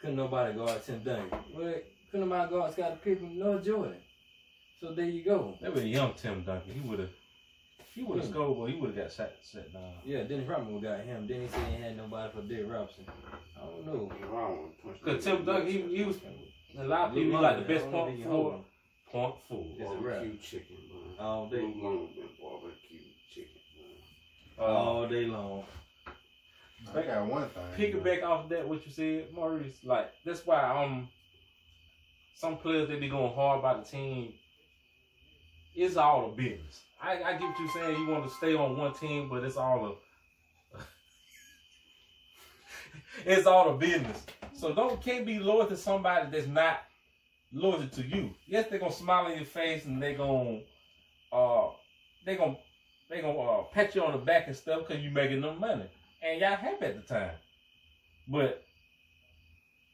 couldn't 0.00 0.16
nobody 0.16 0.54
guard 0.56 0.82
Tim 0.84 1.02
Duncan. 1.02 1.38
Well, 1.54 1.74
couldn't 2.10 2.28
nobody 2.28 2.50
guard 2.50 2.72
Scottie 2.72 2.96
Pippen 3.02 3.38
nor 3.38 3.58
Jordan. 3.60 3.96
So 4.80 4.92
there 4.92 5.06
you 5.06 5.24
go. 5.24 5.56
That 5.60 5.74
was 5.74 5.84
young 5.84 6.14
Tim 6.14 6.42
Duncan. 6.44 6.72
He 6.74 6.80
would 6.88 7.00
have. 7.00 7.10
He 7.94 8.02
would 8.02 8.18
have 8.18 8.26
Hmm. 8.26 8.32
scored, 8.32 8.58
but 8.58 8.70
he 8.70 8.80
would 8.80 8.94
have 8.94 9.04
got 9.04 9.12
sat, 9.12 9.36
sat 9.42 9.72
down. 9.72 9.94
Yeah, 10.04 10.22
Dennis 10.24 10.48
Rodman 10.48 10.80
got 10.80 11.00
him. 11.00 11.26
Then 11.26 11.42
he 11.42 11.48
said 11.48 11.66
he 11.76 11.82
had 11.82 11.96
nobody 11.96 12.32
for 12.32 12.42
Dick 12.42 12.64
Robinson. 12.66 13.04
I 13.56 13.60
don't 13.66 13.86
know. 13.86 14.10
I 14.14 14.20
don't 14.20 14.32
want 14.32 14.76
to 14.76 14.82
punch 14.82 15.02
Cause 15.02 15.24
Tim 15.24 15.44
Duncan, 15.44 15.70
he, 15.70 15.96
he 15.98 16.04
was 16.04 16.16
a 16.78 16.84
lot 16.84 17.08
of 17.10 17.14
Luke 17.14 17.24
people 17.26 17.40
like 17.42 17.56
the 17.58 17.62
best 17.74 17.84
I 17.86 17.90
don't 17.90 17.92
know 17.92 17.98
point 18.04 18.14
if 18.14 18.18
you 18.20 18.30
hold 18.30 18.42
forward. 18.44 18.56
him 18.56 18.64
Point 19.12 19.34
forward. 19.46 19.66
Is 19.74 19.80
it? 19.80 20.02
Barbecue 20.02 20.38
chicken, 20.38 20.76
man. 20.90 21.14
all 21.26 21.46
day, 21.48 21.60
Long 21.60 22.08
been 22.14 22.28
barbecue 22.40 22.98
chicken, 23.34 23.60
man. 24.56 24.66
All 24.70 25.06
day 25.08 25.24
long. 25.26 25.64
I 26.94 27.02
got 27.02 27.26
one 27.26 27.48
thing. 27.50 27.62
piggyback 27.92 28.22
off 28.24 28.48
that 28.48 28.66
what 28.66 28.84
you 28.86 28.90
said, 28.92 29.32
Maurice. 29.34 29.76
Like 29.84 30.10
that's 30.24 30.44
why 30.46 30.60
um 30.62 31.08
some 32.34 32.56
players 32.56 32.88
they 32.88 32.96
be 32.96 33.08
going 33.08 33.32
hard 33.34 33.60
by 33.62 33.74
the 33.74 33.82
team. 33.82 34.32
It's 35.74 35.96
all 35.96 36.32
a 36.32 36.34
business. 36.34 36.82
I, 37.02 37.22
I 37.22 37.32
get 37.32 37.42
what 37.42 37.58
you're 37.58 37.68
saying. 37.70 38.00
You 38.00 38.06
want 38.06 38.28
to 38.28 38.34
stay 38.34 38.54
on 38.54 38.76
one 38.76 38.94
team, 38.94 39.28
but 39.28 39.42
it's 39.42 39.56
all 39.56 39.98
a 40.76 40.78
it's 43.26 43.46
all 43.46 43.74
a 43.74 43.76
business. 43.76 44.24
So 44.52 44.72
don't 44.72 45.02
can't 45.02 45.26
be 45.26 45.40
loyal 45.40 45.66
to 45.66 45.76
somebody 45.76 46.30
that's 46.30 46.46
not 46.46 46.82
loyal 47.52 47.88
to 47.88 48.02
you. 48.02 48.30
Yes, 48.46 48.68
they're 48.70 48.78
gonna 48.78 48.92
smile 48.92 49.26
in 49.26 49.36
your 49.36 49.46
face 49.46 49.84
and 49.84 50.00
they're 50.00 50.16
gonna 50.16 50.60
uh 51.32 51.70
they 52.24 52.36
gonna 52.36 52.56
they 53.10 53.20
gonna 53.20 53.38
uh, 53.38 53.62
pat 53.64 53.94
you 53.94 54.04
on 54.04 54.12
the 54.12 54.18
back 54.18 54.46
and 54.46 54.56
stuff 54.56 54.86
because 54.86 55.02
you're 55.02 55.12
making 55.12 55.40
them 55.40 55.58
money 55.58 55.90
and 56.22 56.40
y'all 56.40 56.54
happy 56.54 56.86
at 56.86 56.94
the 56.94 57.02
time. 57.02 57.34
But 58.28 58.62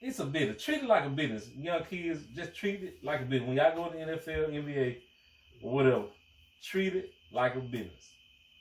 it's 0.01 0.18
a 0.18 0.27
business. 0.27 0.62
Treat 0.62 0.83
it 0.83 0.88
like 0.88 1.07
a 1.07 1.11
business. 1.11 1.49
Young 1.57 1.85
kids, 1.85 2.21
just 2.37 2.55
treat 2.55 2.83
it 2.83 3.03
like 3.03 3.23
a 3.23 3.25
business. 3.25 3.49
When 3.49 3.57
y'all 3.57 3.75
go 3.75 3.90
to 3.90 3.97
the 3.97 4.05
NFL, 4.05 4.53
NBA, 4.53 4.99
whatever, 5.62 6.05
treat 6.62 6.94
it 6.94 7.12
like 7.33 7.55
a 7.55 7.61
business. 7.61 8.11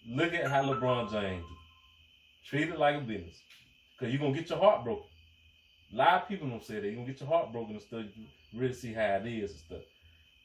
Look 0.10 0.34
at 0.34 0.50
how 0.50 0.64
LeBron 0.64 1.12
James 1.12 1.46
do. 1.46 1.56
Treat 2.50 2.70
it 2.70 2.80
like 2.80 2.96
a 2.96 3.02
business. 3.02 3.38
Because 3.98 4.14
you're 4.14 4.22
going 4.22 4.34
to 4.34 4.40
get 4.40 4.50
your 4.50 4.60
heart 4.60 4.84
broken. 4.84 5.06
A 5.94 5.96
lot 5.98 6.24
of 6.24 6.28
people 6.28 6.48
don't 6.48 6.64
say 6.64 6.76
that. 6.76 6.84
You're 6.84 6.96
going 6.96 7.08
to 7.08 7.12
get 7.12 7.22
your 7.22 7.30
heart 7.30 7.52
broken 7.52 7.76
and 7.76 7.82
stuff. 7.82 8.06
You 8.16 8.26
really 8.60 8.74
see 8.74 8.94
how 8.94 9.22
it 9.22 9.26
is 9.26 9.52
and 9.52 9.60
stuff. 9.60 9.82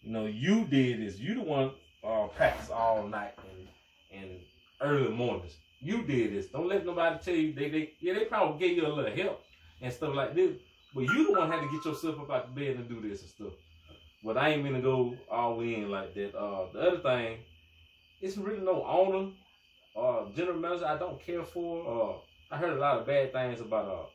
You 0.03 0.13
know, 0.13 0.27
you 0.27 0.65
did 0.65 1.01
this. 1.01 1.19
You 1.19 1.35
the 1.35 1.43
one 1.43 1.73
uh, 2.05 2.27
practice 2.29 2.71
all 2.71 3.07
night 3.07 3.35
and, 3.51 4.23
and 4.23 4.41
early 4.81 5.11
mornings. 5.11 5.57
You 5.81 6.03
did 6.03 6.35
this. 6.35 6.47
Don't 6.47 6.69
let 6.69 6.87
nobody 6.87 7.19
tell 7.23 7.35
you 7.35 7.53
they 7.53 7.69
they 7.69 7.93
yeah 8.01 8.15
they 8.15 8.25
probably 8.25 8.59
gave 8.59 8.77
you 8.77 8.87
a 8.87 8.89
little 8.89 9.15
help 9.15 9.43
and 9.81 9.93
stuff 9.93 10.15
like 10.15 10.35
this. 10.35 10.57
But 10.95 11.03
you 11.03 11.27
the 11.27 11.39
one 11.39 11.51
had 11.51 11.61
to 11.61 11.69
get 11.71 11.85
yourself 11.85 12.21
up 12.21 12.31
out 12.31 12.55
the 12.55 12.61
bed 12.61 12.77
and 12.77 12.89
do 12.89 13.01
this 13.01 13.23
and 13.23 13.31
stuff. 13.31 13.53
But 14.25 14.37
I 14.37 14.51
ain't 14.51 14.65
gonna 14.65 14.81
go 14.81 15.17
all 15.31 15.61
in 15.61 15.91
like 15.91 16.15
that. 16.15 16.35
Uh, 16.37 16.67
the 16.73 16.81
other 16.81 16.99
thing, 16.99 17.39
it's 18.21 18.37
really 18.37 18.61
no 18.61 18.85
owner, 18.87 19.31
uh, 19.97 20.31
general 20.37 20.59
manager 20.59 20.87
I 20.87 20.97
don't 20.97 21.21
care 21.21 21.43
for. 21.43 22.21
Uh, 22.51 22.55
I 22.55 22.59
heard 22.59 22.77
a 22.77 22.81
lot 22.81 22.99
of 22.99 23.07
bad 23.07 23.33
things 23.33 23.61
about 23.61 23.89
uh. 23.89 24.07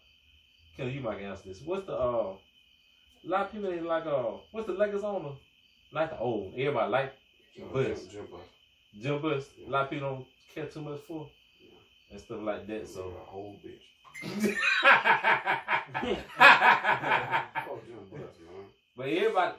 Kelly, 0.77 0.91
you 0.93 1.01
might 1.01 1.19
answer 1.21 1.49
this. 1.49 1.61
What's 1.65 1.85
the 1.87 1.93
uh? 1.93 2.33
A 3.25 3.27
lot 3.27 3.45
of 3.47 3.51
people 3.51 3.69
ain't 3.71 3.85
like 3.85 4.05
uh. 4.05 4.37
What's 4.51 4.67
the 4.67 4.73
Lakers 4.73 5.03
owner? 5.03 5.31
Like 5.91 6.11
the 6.11 6.19
old. 6.19 6.53
Everybody 6.53 6.91
like 6.91 7.13
Jim, 7.55 7.67
Buss. 7.73 8.03
Jim, 8.03 8.09
Jim 8.11 8.27
Buss. 8.31 8.41
Jim 9.01 9.21
Buss. 9.21 9.45
A 9.65 9.69
lot 9.69 9.83
of 9.85 9.89
people 9.89 10.09
don't 10.09 10.25
care 10.53 10.65
too 10.67 10.81
much 10.81 10.99
for 11.07 11.27
and 12.11 12.19
stuff 12.19 12.39
like 12.41 12.67
that. 12.67 12.87
So 12.87 12.93
So. 12.93 13.17
a 13.21 13.25
whole 13.25 13.59
bitch. 13.65 13.83
Fuck 16.37 17.85
Jim 17.85 17.99
Buss, 18.11 18.37
man. 18.39 18.65
but 18.95 19.07
everybody, 19.07 19.55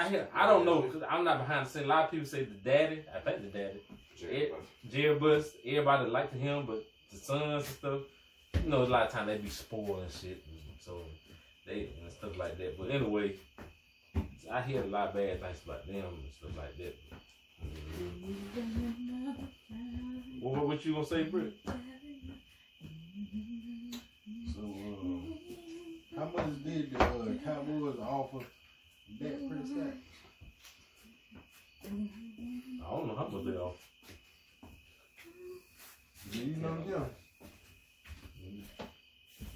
I 0.00 0.08
hear, 0.08 0.28
I 0.34 0.46
don't 0.46 0.64
know, 0.64 0.80
cause 0.80 1.02
I'm 1.10 1.24
not 1.24 1.40
behind 1.40 1.66
the 1.66 1.70
scene. 1.70 1.84
A 1.84 1.86
lot 1.86 2.04
of 2.06 2.10
people 2.10 2.24
say 2.26 2.44
the 2.44 2.54
daddy. 2.54 3.04
I 3.14 3.18
think 3.20 3.42
the 3.42 3.58
daddy, 3.58 3.80
Jim 4.16 4.30
It- 4.30 4.54
Jerry 4.90 5.18
Buss. 5.18 5.50
Everybody 5.62 6.08
liked 6.10 6.32
him, 6.34 6.64
but 6.66 6.82
the 7.12 7.18
sons 7.18 7.66
and 7.66 7.76
stuff, 7.76 8.00
you 8.64 8.70
know, 8.70 8.82
a 8.82 8.84
lot 8.84 9.06
of 9.06 9.12
times 9.12 9.26
they 9.26 9.36
be 9.36 9.50
spoiled 9.50 10.00
and 10.00 10.10
shit, 10.10 10.42
and 10.48 10.80
so 10.80 11.02
they 11.66 11.90
and 12.02 12.10
stuff 12.10 12.38
like 12.38 12.56
that. 12.56 12.78
But 12.78 12.90
anyway, 12.90 13.36
I 14.50 14.62
hear 14.62 14.82
a 14.82 14.86
lot 14.86 15.08
of 15.08 15.14
bad 15.16 15.38
things 15.42 15.62
about 15.66 15.86
them 15.86 15.96
and 15.96 16.32
stuff 16.32 16.56
like 16.56 16.76
that. 16.78 16.96
What, 20.40 20.66
what 20.66 20.82
you 20.86 20.94
gonna 20.94 21.04
say, 21.04 21.24
Britt? 21.24 21.52
So, 21.66 21.72
uh, 24.62 26.18
how 26.18 26.24
much 26.34 26.64
did 26.64 26.90
the 26.90 26.98
uh, 26.98 27.34
Cowboys 27.44 27.98
offer 28.00 28.38
Dak 29.18 29.32
Prescott? 29.48 29.94
I 31.84 32.90
don't 32.90 33.06
know 33.06 33.16
how 33.16 33.28
much 33.28 33.44
they 33.44 33.56
are. 33.56 33.72
Do 36.32 36.38
you 36.38 36.56
know 36.56 36.74
them? 36.84 37.06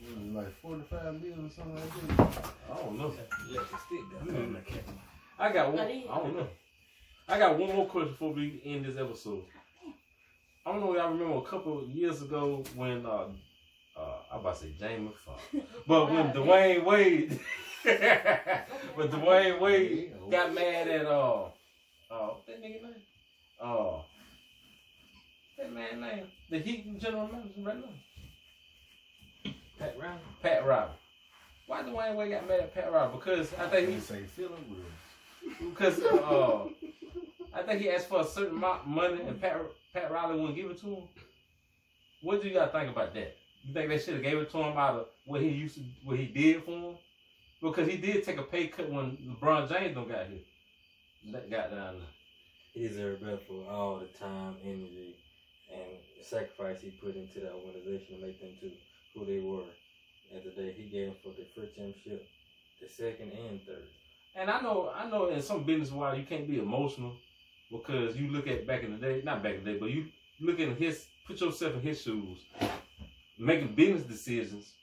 Was 0.02 0.22
it 0.22 0.34
like 0.34 0.60
45 0.60 1.14
million 1.20 1.46
or 1.46 1.50
something 1.50 1.74
like 1.74 2.16
that? 2.16 2.54
I 2.72 2.76
don't 2.76 2.98
know. 2.98 3.12
Let 3.50 3.70
the 3.70 3.78
stick 3.78 4.00
go. 4.10 4.32
Mm. 4.32 4.56
I 5.38 5.52
got 5.52 5.72
one. 5.72 5.80
I 5.80 6.04
I 6.10 6.18
don't 6.18 6.36
know. 6.36 6.46
I 7.28 7.38
got 7.38 7.58
one 7.58 7.74
more 7.74 7.86
question 7.86 8.12
before 8.12 8.32
we 8.32 8.60
end 8.64 8.84
this 8.84 8.96
episode. 8.98 9.44
I 10.66 10.72
don't 10.72 10.80
know 10.80 10.92
if 10.92 10.98
y'all 10.98 11.10
remember 11.10 11.36
a 11.36 11.42
couple 11.42 11.82
years 11.88 12.22
ago 12.22 12.62
when 12.74 13.04
uh 13.06 13.26
uh 13.96 14.16
I 14.32 14.36
about 14.36 14.56
to 14.56 14.64
say 14.64 14.74
Jamie 14.78 15.12
Foxx. 15.24 15.42
But 15.86 16.10
when 16.10 16.32
Dwyane 16.32 16.84
Wade 16.84 17.38
when 18.94 19.08
Dwyane 19.08 19.60
Wade 19.60 20.12
got 20.30 20.54
mad 20.54 20.88
at 20.88 21.06
uh 21.06 21.44
uh 21.44 21.48
what 22.10 22.46
that 22.46 22.62
nigga 22.62 22.82
name? 22.82 22.94
Uh 23.60 23.98
that 25.58 25.72
man 25.72 26.00
name. 26.00 26.26
The 26.50 26.58
Heat 26.58 26.98
general 26.98 27.28
manager 27.28 27.50
right 27.62 27.76
now. 27.76 29.52
Pat 29.78 29.96
Riley. 30.00 30.20
Pat 30.42 30.66
Riley. 30.66 30.90
Why 31.66 31.82
Dwyane 31.82 32.16
Wade 32.16 32.30
got 32.32 32.48
mad 32.48 32.60
at 32.60 32.74
Pat 32.74 32.92
Riley? 32.92 33.10
Because 33.14 33.52
I 33.54 33.68
think 33.68 33.86
They 33.88 33.92
he's 33.94 34.04
say 34.06 34.22
Philip 34.22 34.58
Rivers. 34.70 35.60
because 35.70 36.00
uh, 36.02 36.66
I 37.54 37.62
think 37.62 37.80
he 37.82 37.90
asked 37.90 38.08
for 38.08 38.20
a 38.20 38.24
certain 38.24 38.56
amount 38.56 38.82
of 38.82 38.86
money 38.88 39.20
and 39.26 39.40
Pat 39.40 39.60
Pat 39.92 40.10
Riley 40.10 40.36
wouldn't 40.40 40.56
give 40.56 40.70
it 40.70 40.80
to 40.80 40.86
him. 40.86 41.02
What 42.22 42.40
do 42.40 42.48
you 42.48 42.54
got 42.54 42.72
to 42.72 42.78
think 42.78 42.90
about 42.90 43.12
that? 43.14 43.36
You 43.62 43.74
think 43.74 43.88
they 43.90 43.98
should 43.98 44.14
have 44.14 44.22
gave 44.22 44.38
it 44.38 44.50
to 44.52 44.58
him 44.58 44.76
out 44.76 44.94
of 44.96 45.06
what 45.26 45.40
he 45.42 45.48
used 45.48 45.76
to, 45.76 45.82
what 46.04 46.18
he 46.18 46.26
did 46.26 46.64
for 46.64 46.70
him? 46.70 46.96
Because 47.64 47.88
he 47.88 47.96
did 47.96 48.22
take 48.22 48.36
a 48.36 48.42
pay 48.42 48.66
cut 48.66 48.90
when 48.90 49.16
LeBron 49.16 49.70
James 49.70 49.94
don't 49.94 50.06
got 50.06 50.26
here. 50.26 50.44
That 51.32 51.50
got 51.50 51.70
down 51.70 51.94
there. 51.94 52.08
He 52.74 52.86
deserved 52.86 53.22
better 53.22 53.38
for 53.48 53.64
all 53.70 54.00
the 54.00 54.18
time, 54.18 54.56
energy, 54.62 55.16
and 55.72 55.96
sacrifice 56.22 56.82
he 56.82 56.90
put 56.90 57.16
into 57.16 57.40
that 57.40 57.52
organization 57.52 58.20
to 58.20 58.26
make 58.26 58.38
them 58.38 58.50
to 58.60 58.70
who 59.14 59.24
they 59.24 59.40
were. 59.40 59.64
And 60.30 60.56
day 60.56 60.74
he 60.76 60.90
gave 60.90 61.06
them 61.06 61.16
for 61.22 61.30
the 61.30 61.46
first 61.56 61.74
championship, 61.74 62.28
the 62.82 62.88
second 62.88 63.32
and 63.32 63.60
third. 63.64 63.88
And 64.36 64.50
I 64.50 64.60
know, 64.60 64.92
I 64.94 65.08
know, 65.08 65.28
in 65.28 65.40
some 65.40 65.64
business 65.64 65.90
wise, 65.90 66.18
you 66.18 66.26
can't 66.26 66.46
be 66.46 66.58
emotional 66.58 67.16
because 67.72 68.14
you 68.14 68.28
look 68.28 68.46
at 68.46 68.66
back 68.66 68.82
in 68.82 68.92
the 68.92 68.98
day, 68.98 69.22
not 69.24 69.42
back 69.42 69.54
in 69.54 69.64
the 69.64 69.72
day, 69.72 69.78
but 69.78 69.90
you 69.90 70.08
look 70.38 70.60
at 70.60 70.76
his, 70.76 71.06
put 71.26 71.40
yourself 71.40 71.74
in 71.76 71.80
his 71.80 72.02
shoes, 72.02 72.40
making 73.38 73.74
business 73.74 74.02
decisions. 74.02 74.74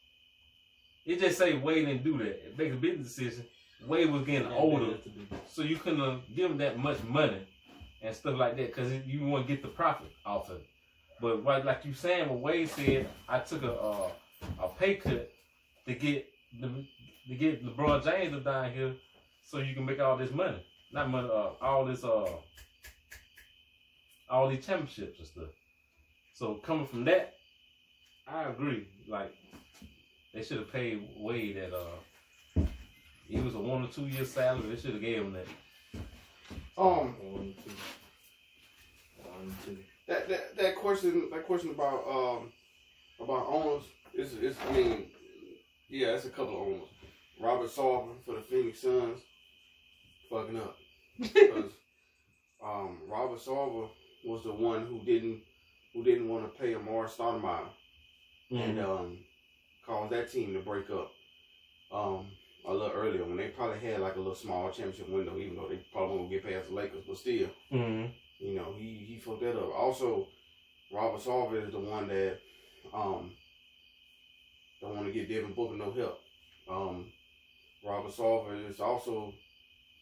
It 1.05 1.19
just 1.19 1.37
say 1.37 1.57
Wade 1.57 1.87
didn't 1.87 2.03
do 2.03 2.17
that. 2.19 2.47
It 2.47 2.57
makes 2.57 2.73
a 2.73 2.77
business 2.77 3.15
decision, 3.15 3.45
Wade 3.87 4.11
was 4.11 4.23
getting 4.23 4.51
older, 4.51 4.97
so 5.47 5.63
you 5.63 5.77
couldn't 5.77 6.01
uh, 6.01 6.19
give 6.35 6.51
him 6.51 6.57
that 6.59 6.77
much 6.77 7.01
money 7.03 7.47
and 8.01 8.15
stuff 8.15 8.37
like 8.37 8.55
that 8.57 8.67
because 8.67 8.91
you 9.05 9.25
want 9.25 9.47
to 9.47 9.53
get 9.53 9.63
the 9.63 9.69
profit 9.69 10.11
off 10.25 10.49
of 10.49 10.57
it. 10.57 10.67
But 11.19 11.43
right, 11.43 11.63
like 11.63 11.85
you 11.85 11.93
saying, 11.93 12.29
what 12.29 12.39
Wade 12.39 12.69
said, 12.69 13.09
I 13.27 13.39
took 13.39 13.63
a 13.63 13.73
uh, 13.73 14.09
a 14.61 14.67
pay 14.69 14.95
cut 14.95 15.31
to 15.87 15.93
get 15.93 16.27
the 16.59 16.85
to 17.27 17.35
get 17.35 17.65
LeBron 17.65 18.03
James 18.03 18.35
up 18.35 18.43
down 18.43 18.71
here, 18.71 18.95
so 19.43 19.59
you 19.59 19.73
can 19.73 19.85
make 19.85 19.99
all 19.99 20.17
this 20.17 20.31
money. 20.31 20.63
Not 20.91 21.09
money, 21.09 21.29
uh, 21.31 21.51
all 21.61 21.85
this 21.85 22.03
uh, 22.03 22.27
all 24.29 24.49
these 24.49 24.65
championships 24.65 25.19
and 25.19 25.27
stuff. 25.27 25.49
So 26.33 26.55
coming 26.55 26.87
from 26.87 27.05
that, 27.05 27.33
I 28.27 28.43
agree. 28.45 28.87
Like 29.07 29.33
they 30.33 30.43
should 30.43 30.57
have 30.59 30.71
paid 30.71 31.07
Wade 31.17 31.57
that 31.57 31.73
uh, 31.73 32.61
it 33.29 33.43
was 33.43 33.55
a 33.55 33.59
one 33.59 33.83
or 33.83 33.87
two 33.87 34.07
year 34.07 34.25
salary. 34.25 34.69
They 34.69 34.81
should 34.81 34.93
have 34.93 35.01
gave 35.01 35.17
him 35.17 35.33
that. 35.33 35.47
Um, 36.77 37.15
One, 37.21 37.53
two. 37.63 37.71
One, 39.17 39.55
two. 39.65 39.77
that, 40.07 40.27
that 40.29 40.57
that 40.57 40.75
question 40.75 41.29
that 41.31 41.45
question 41.45 41.71
about 41.71 42.05
um 42.07 42.51
about 43.19 43.45
owners 43.47 43.83
is 44.13 44.33
is 44.33 44.55
I 44.69 44.73
mean 44.73 45.05
yeah 45.89 46.07
it's 46.09 46.25
a 46.25 46.29
couple 46.29 46.55
of 46.55 46.67
owners. 46.67 46.89
Robert 47.39 47.69
Sarver 47.69 48.13
for 48.25 48.35
the 48.35 48.41
Phoenix 48.41 48.79
Suns 48.79 49.21
fucking 50.29 50.57
up 50.57 50.77
because 51.19 51.71
um 52.63 52.99
Robert 53.09 53.39
Sarver 53.39 53.89
was 54.25 54.43
the 54.43 54.53
one 54.53 54.85
who 54.85 54.99
didn't 55.05 55.41
who 55.93 56.03
didn't 56.03 56.29
want 56.29 56.43
to 56.45 56.61
pay 56.61 56.73
Amar 56.73 57.07
Stoudemire 57.07 57.67
and 58.51 58.79
um 58.79 59.17
caused 59.85 60.11
that 60.11 60.31
team 60.31 60.53
to 60.53 60.59
break 60.59 60.89
up 60.89 61.11
um 61.91 62.27
a 62.67 62.71
little 62.71 62.91
earlier 62.91 63.23
when 63.25 63.37
they 63.37 63.47
probably 63.47 63.79
had 63.79 63.99
like 63.99 64.15
a 64.15 64.19
little 64.19 64.35
small 64.35 64.69
championship 64.69 65.09
window 65.09 65.35
even 65.37 65.55
though 65.55 65.67
they 65.67 65.77
probably 65.91 66.17
won't 66.17 66.29
get 66.29 66.43
past 66.43 66.69
the 66.69 66.75
Lakers 66.75 67.03
but 67.07 67.17
still 67.17 67.49
Mm-hmm. 67.71 68.11
you 68.39 68.55
know, 68.55 68.73
he 68.77 69.03
he 69.07 69.17
fucked 69.19 69.41
that 69.41 69.57
up. 69.57 69.73
Also, 69.75 70.27
Robert 70.93 71.21
Sarver 71.21 71.65
is 71.65 71.71
the 71.73 71.79
one 71.79 72.07
that 72.07 72.37
um 72.93 73.31
don't 74.81 74.95
want 74.95 75.07
to 75.07 75.13
get 75.13 75.29
Devin 75.29 75.53
Booker 75.53 75.75
no 75.77 75.91
help. 75.91 76.19
Um, 76.69 77.11
Robert 77.85 78.11
Sarver 78.11 78.69
is 78.69 78.79
also 78.79 79.33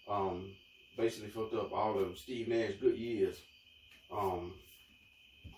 um 0.09 0.51
basically 0.97 1.29
fucked 1.29 1.53
up 1.55 1.71
all 1.71 1.97
of 1.97 2.17
Steve 2.17 2.47
Nash 2.49 2.73
good 2.81 2.97
years. 2.97 3.37
Um, 4.11 4.53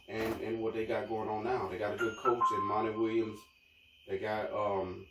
and 0.09 0.41
and 0.41 0.59
what 0.61 0.73
they 0.73 0.85
got 0.85 1.07
going 1.09 1.29
on 1.29 1.43
now, 1.43 1.67
they 1.71 1.77
got 1.77 1.93
a 1.93 1.97
good 1.97 2.15
coach 2.23 2.43
in 2.53 2.67
Monty 2.67 2.91
Williams. 2.91 3.39
They 4.11 4.17
got 4.17 4.51
um 4.53 5.05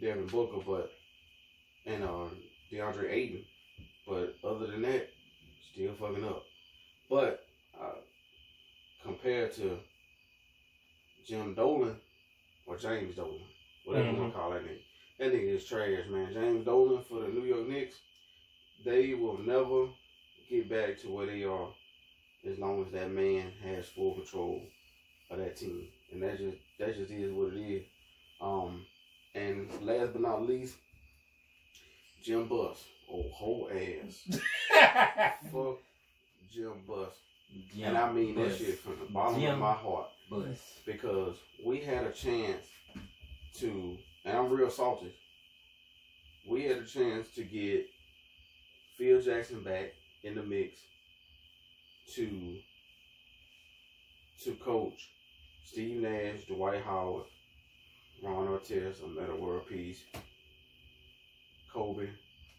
Devin 0.00 0.26
Booker, 0.26 0.64
but 0.66 0.90
and 1.86 2.02
uh 2.02 2.26
DeAndre 2.72 3.08
Ayton. 3.08 3.44
But 4.04 4.34
other 4.42 4.66
than 4.66 4.82
that, 4.82 5.08
still 5.72 5.94
fucking 5.94 6.24
up. 6.24 6.42
But 7.08 7.46
uh, 7.80 8.00
compared 9.04 9.52
to 9.54 9.78
Jim 11.24 11.54
Dolan 11.54 11.94
or 12.66 12.76
James 12.76 13.14
Dolan, 13.14 13.38
whatever 13.84 14.10
you 14.10 14.16
want 14.16 14.32
to 14.32 14.38
call 14.38 14.50
that 14.50 14.64
nigga, 14.64 14.80
that 15.20 15.32
nigga 15.32 15.54
is 15.54 15.64
trash, 15.64 16.08
man. 16.10 16.32
James 16.32 16.64
Dolan 16.64 17.04
for 17.08 17.20
the 17.20 17.28
New 17.28 17.44
York 17.44 17.68
Knicks, 17.68 17.94
they 18.84 19.14
will 19.14 19.38
never 19.38 19.86
get 20.48 20.68
back 20.68 20.98
to 21.02 21.10
where 21.10 21.26
they 21.26 21.44
are 21.44 21.68
as 22.44 22.58
long 22.58 22.84
as 22.84 22.90
that 22.90 23.12
man 23.12 23.52
has 23.62 23.86
full 23.86 24.14
control 24.14 24.60
of 25.30 25.38
that 25.38 25.56
team, 25.56 25.86
and 26.10 26.20
that 26.22 26.38
just 26.38 26.56
that 26.80 26.96
just 26.96 27.12
is 27.12 27.32
what 27.32 27.52
it 27.52 27.60
is. 27.60 27.84
Um, 28.40 28.86
and 29.34 29.68
last 29.82 30.12
but 30.12 30.22
not 30.22 30.46
least, 30.46 30.76
Jim 32.22 32.46
Buss, 32.48 32.84
oh 33.12 33.24
whole 33.32 33.70
ass, 33.72 34.38
fuck 35.52 35.78
Jim 36.52 36.72
Buss. 36.86 37.12
And 37.82 37.96
I 37.98 38.12
mean 38.12 38.34
that 38.36 38.48
Buss. 38.48 38.58
shit 38.58 38.78
from 38.78 38.98
the 39.00 39.12
bottom 39.12 39.42
of 39.44 39.58
my 39.58 39.72
heart 39.72 40.08
Buss. 40.30 40.58
because 40.86 41.36
we 41.64 41.80
had 41.80 42.06
a 42.06 42.12
chance 42.12 42.64
to, 43.58 43.96
and 44.24 44.36
I'm 44.36 44.50
real 44.50 44.70
salty. 44.70 45.14
We 46.48 46.64
had 46.64 46.78
a 46.78 46.84
chance 46.86 47.28
to 47.34 47.42
get 47.44 47.86
Phil 48.96 49.20
Jackson 49.20 49.62
back 49.62 49.92
in 50.22 50.34
the 50.34 50.42
mix 50.42 50.80
to 52.14 52.58
to 54.44 54.52
coach 54.54 55.10
Steve 55.64 56.00
Nash, 56.00 56.44
Dwight 56.48 56.82
Howard, 56.82 57.24
Ron 58.22 58.48
Artest, 58.48 59.04
a 59.04 59.08
Metta 59.08 59.34
World 59.34 59.66
Peace, 59.68 60.04
Kobe, 61.72 62.08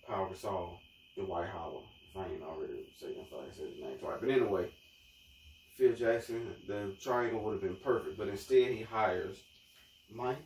Pau 0.08 0.30
Gasol, 0.32 0.78
Dwight 1.16 1.50
Howard. 1.50 1.84
If 2.10 2.18
I 2.18 2.26
ain't 2.26 2.44
already 2.44 2.88
saying, 3.00 3.16
if 3.18 3.34
I 3.34 3.56
said 3.56 3.68
his 3.70 3.82
name 3.82 3.98
twice. 4.00 4.18
But 4.20 4.30
anyway, 4.30 4.70
Phil 5.78 5.94
Jackson, 5.94 6.54
the 6.68 6.96
triangle 7.02 7.42
would 7.44 7.54
have 7.54 7.62
been 7.62 7.78
perfect, 7.78 8.18
but 8.18 8.28
instead 8.28 8.72
he 8.72 8.82
hires 8.82 9.38
Mike 10.14 10.44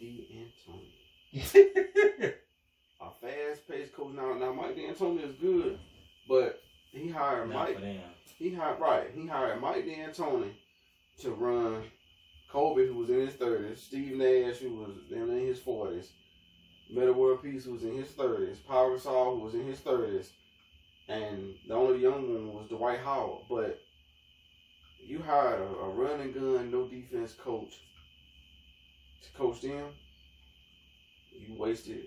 D'Antoni, 0.00 1.34
a 3.00 3.10
fast-paced 3.20 3.94
coach. 3.94 4.14
Now, 4.14 4.34
now 4.34 4.52
Mike 4.52 4.76
D'Antoni 4.76 5.28
is 5.28 5.34
good, 5.34 5.78
but 6.28 6.62
he 6.92 7.08
hired 7.10 7.50
Not 7.50 7.74
Mike. 7.74 7.80
He 8.38 8.54
hired 8.54 8.80
right. 8.80 9.10
He 9.14 9.26
hired 9.26 9.60
Mike 9.60 9.84
D'Antoni 9.84 10.52
to 11.20 11.32
run 11.32 11.82
Kobe, 12.50 12.86
who 12.86 12.94
was 12.94 13.10
in 13.10 13.20
his 13.20 13.34
thirties, 13.34 13.82
Steve 13.82 14.16
Nash, 14.16 14.58
who 14.58 14.74
was 14.74 14.96
in 15.10 15.28
his 15.46 15.60
forties, 15.60 16.12
Metta 16.90 17.12
World 17.12 17.42
Peace, 17.42 17.64
who 17.64 17.74
was 17.74 17.84
in 17.84 17.96
his 17.96 18.08
thirties, 18.08 18.58
Pau 18.58 18.88
Gasol, 18.88 19.38
who 19.38 19.44
was 19.44 19.54
in 19.54 19.66
his 19.66 19.80
thirties, 19.80 20.30
and 21.08 21.54
the 21.66 21.74
only 21.74 22.00
young 22.00 22.32
one 22.32 22.54
was 22.54 22.68
Dwight 22.68 23.00
Howard. 23.00 23.44
But 23.48 23.80
you 25.04 25.20
hired 25.20 25.60
a, 25.60 25.64
a 25.64 25.88
run 25.90 26.20
and 26.20 26.34
gun, 26.34 26.70
no 26.70 26.86
defense 26.86 27.34
coach 27.34 27.74
to 29.22 29.38
coach 29.38 29.60
them. 29.60 29.86
You 31.32 31.54
wasted 31.58 32.04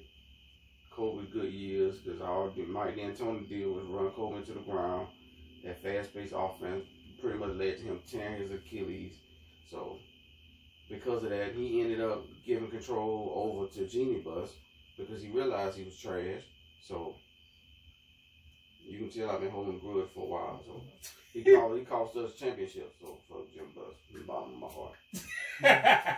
Kobe's 0.91 1.29
good 1.31 1.51
years 1.51 1.97
because 1.97 2.21
all 2.21 2.53
Mike 2.67 2.95
D'Antoni 2.95 3.47
did 3.47 3.67
was 3.67 3.85
run 3.85 4.11
Kobe 4.11 4.37
into 4.37 4.53
the 4.53 4.59
ground. 4.59 5.07
That 5.63 5.81
fast-paced 5.83 6.33
offense 6.35 6.85
pretty 7.21 7.37
much 7.37 7.51
led 7.51 7.77
to 7.77 7.83
him 7.83 7.99
tearing 8.11 8.41
his 8.41 8.51
Achilles. 8.51 9.13
So 9.69 9.97
because 10.91 11.23
of 11.23 11.29
that, 11.29 11.53
he 11.55 11.81
ended 11.81 12.01
up 12.01 12.25
giving 12.45 12.69
control 12.69 13.31
over 13.35 13.71
to 13.73 13.87
Jeanie 13.87 14.19
Buss 14.19 14.51
because 14.97 15.23
he 15.23 15.29
realized 15.29 15.77
he 15.77 15.85
was 15.85 15.97
trash. 15.97 16.43
So 16.85 17.15
you 18.85 18.99
can 18.99 19.09
tell 19.09 19.31
I've 19.31 19.39
been 19.39 19.49
holding 19.49 19.79
grudge 19.79 20.09
for 20.13 20.25
a 20.25 20.27
while. 20.27 20.61
So 20.65 20.81
he 21.33 21.43
called 21.55 21.77
he 21.77 21.85
cost 21.85 22.17
us 22.17 22.35
championships. 22.35 22.97
So 22.99 23.17
fuck 23.29 23.51
Jim 23.53 23.67
Buss 23.73 23.95
from 24.11 24.19
the 24.19 24.27
bottom 24.27 24.53
of 24.53 24.59
my 24.59 24.67
heart. 24.67 24.95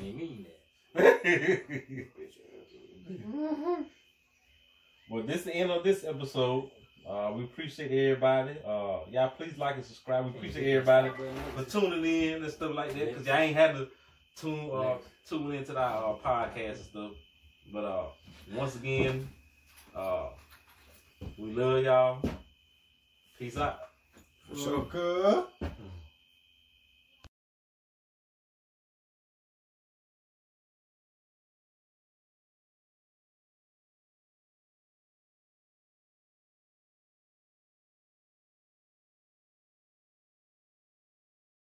And 0.00 0.06
he 0.06 0.12
mean 0.14 0.46
that. 0.94 1.22
Bitch 1.24 2.36
mm-hmm. 3.10 3.82
well, 5.10 5.22
this 5.24 5.36
is 5.36 5.44
the 5.44 5.54
end 5.54 5.70
of 5.70 5.84
this 5.84 6.04
episode. 6.04 6.70
Uh, 7.08 7.32
we 7.34 7.44
appreciate 7.44 7.90
everybody. 7.90 8.52
Uh, 8.64 9.00
y'all 9.10 9.30
please 9.30 9.56
like 9.58 9.76
and 9.76 9.84
subscribe. 9.84 10.24
We 10.26 10.30
appreciate 10.30 10.70
everybody 10.70 11.10
for 11.56 11.64
tuning 11.64 12.04
in 12.04 12.44
and 12.44 12.52
stuff 12.52 12.74
like 12.74 12.92
that 12.94 13.08
because 13.08 13.26
y'all 13.26 13.36
ain't 13.36 13.56
had 13.56 13.74
to 13.74 13.88
tune 14.36 14.70
uh, 14.72 14.98
tune 15.28 15.52
into 15.52 15.76
our 15.76 16.14
uh, 16.14 16.18
podcast 16.18 16.76
and 16.76 16.84
stuff. 16.84 17.10
But 17.72 17.84
uh, 17.84 18.04
once 18.52 18.76
again, 18.76 19.28
uh, 19.94 20.28
we 21.38 21.52
love 21.52 21.84
y'all. 21.84 22.22
Peace 23.38 23.56
out. 23.56 23.78
For 24.48 24.56
sure. 24.56 24.86
Sugar. 24.90 25.44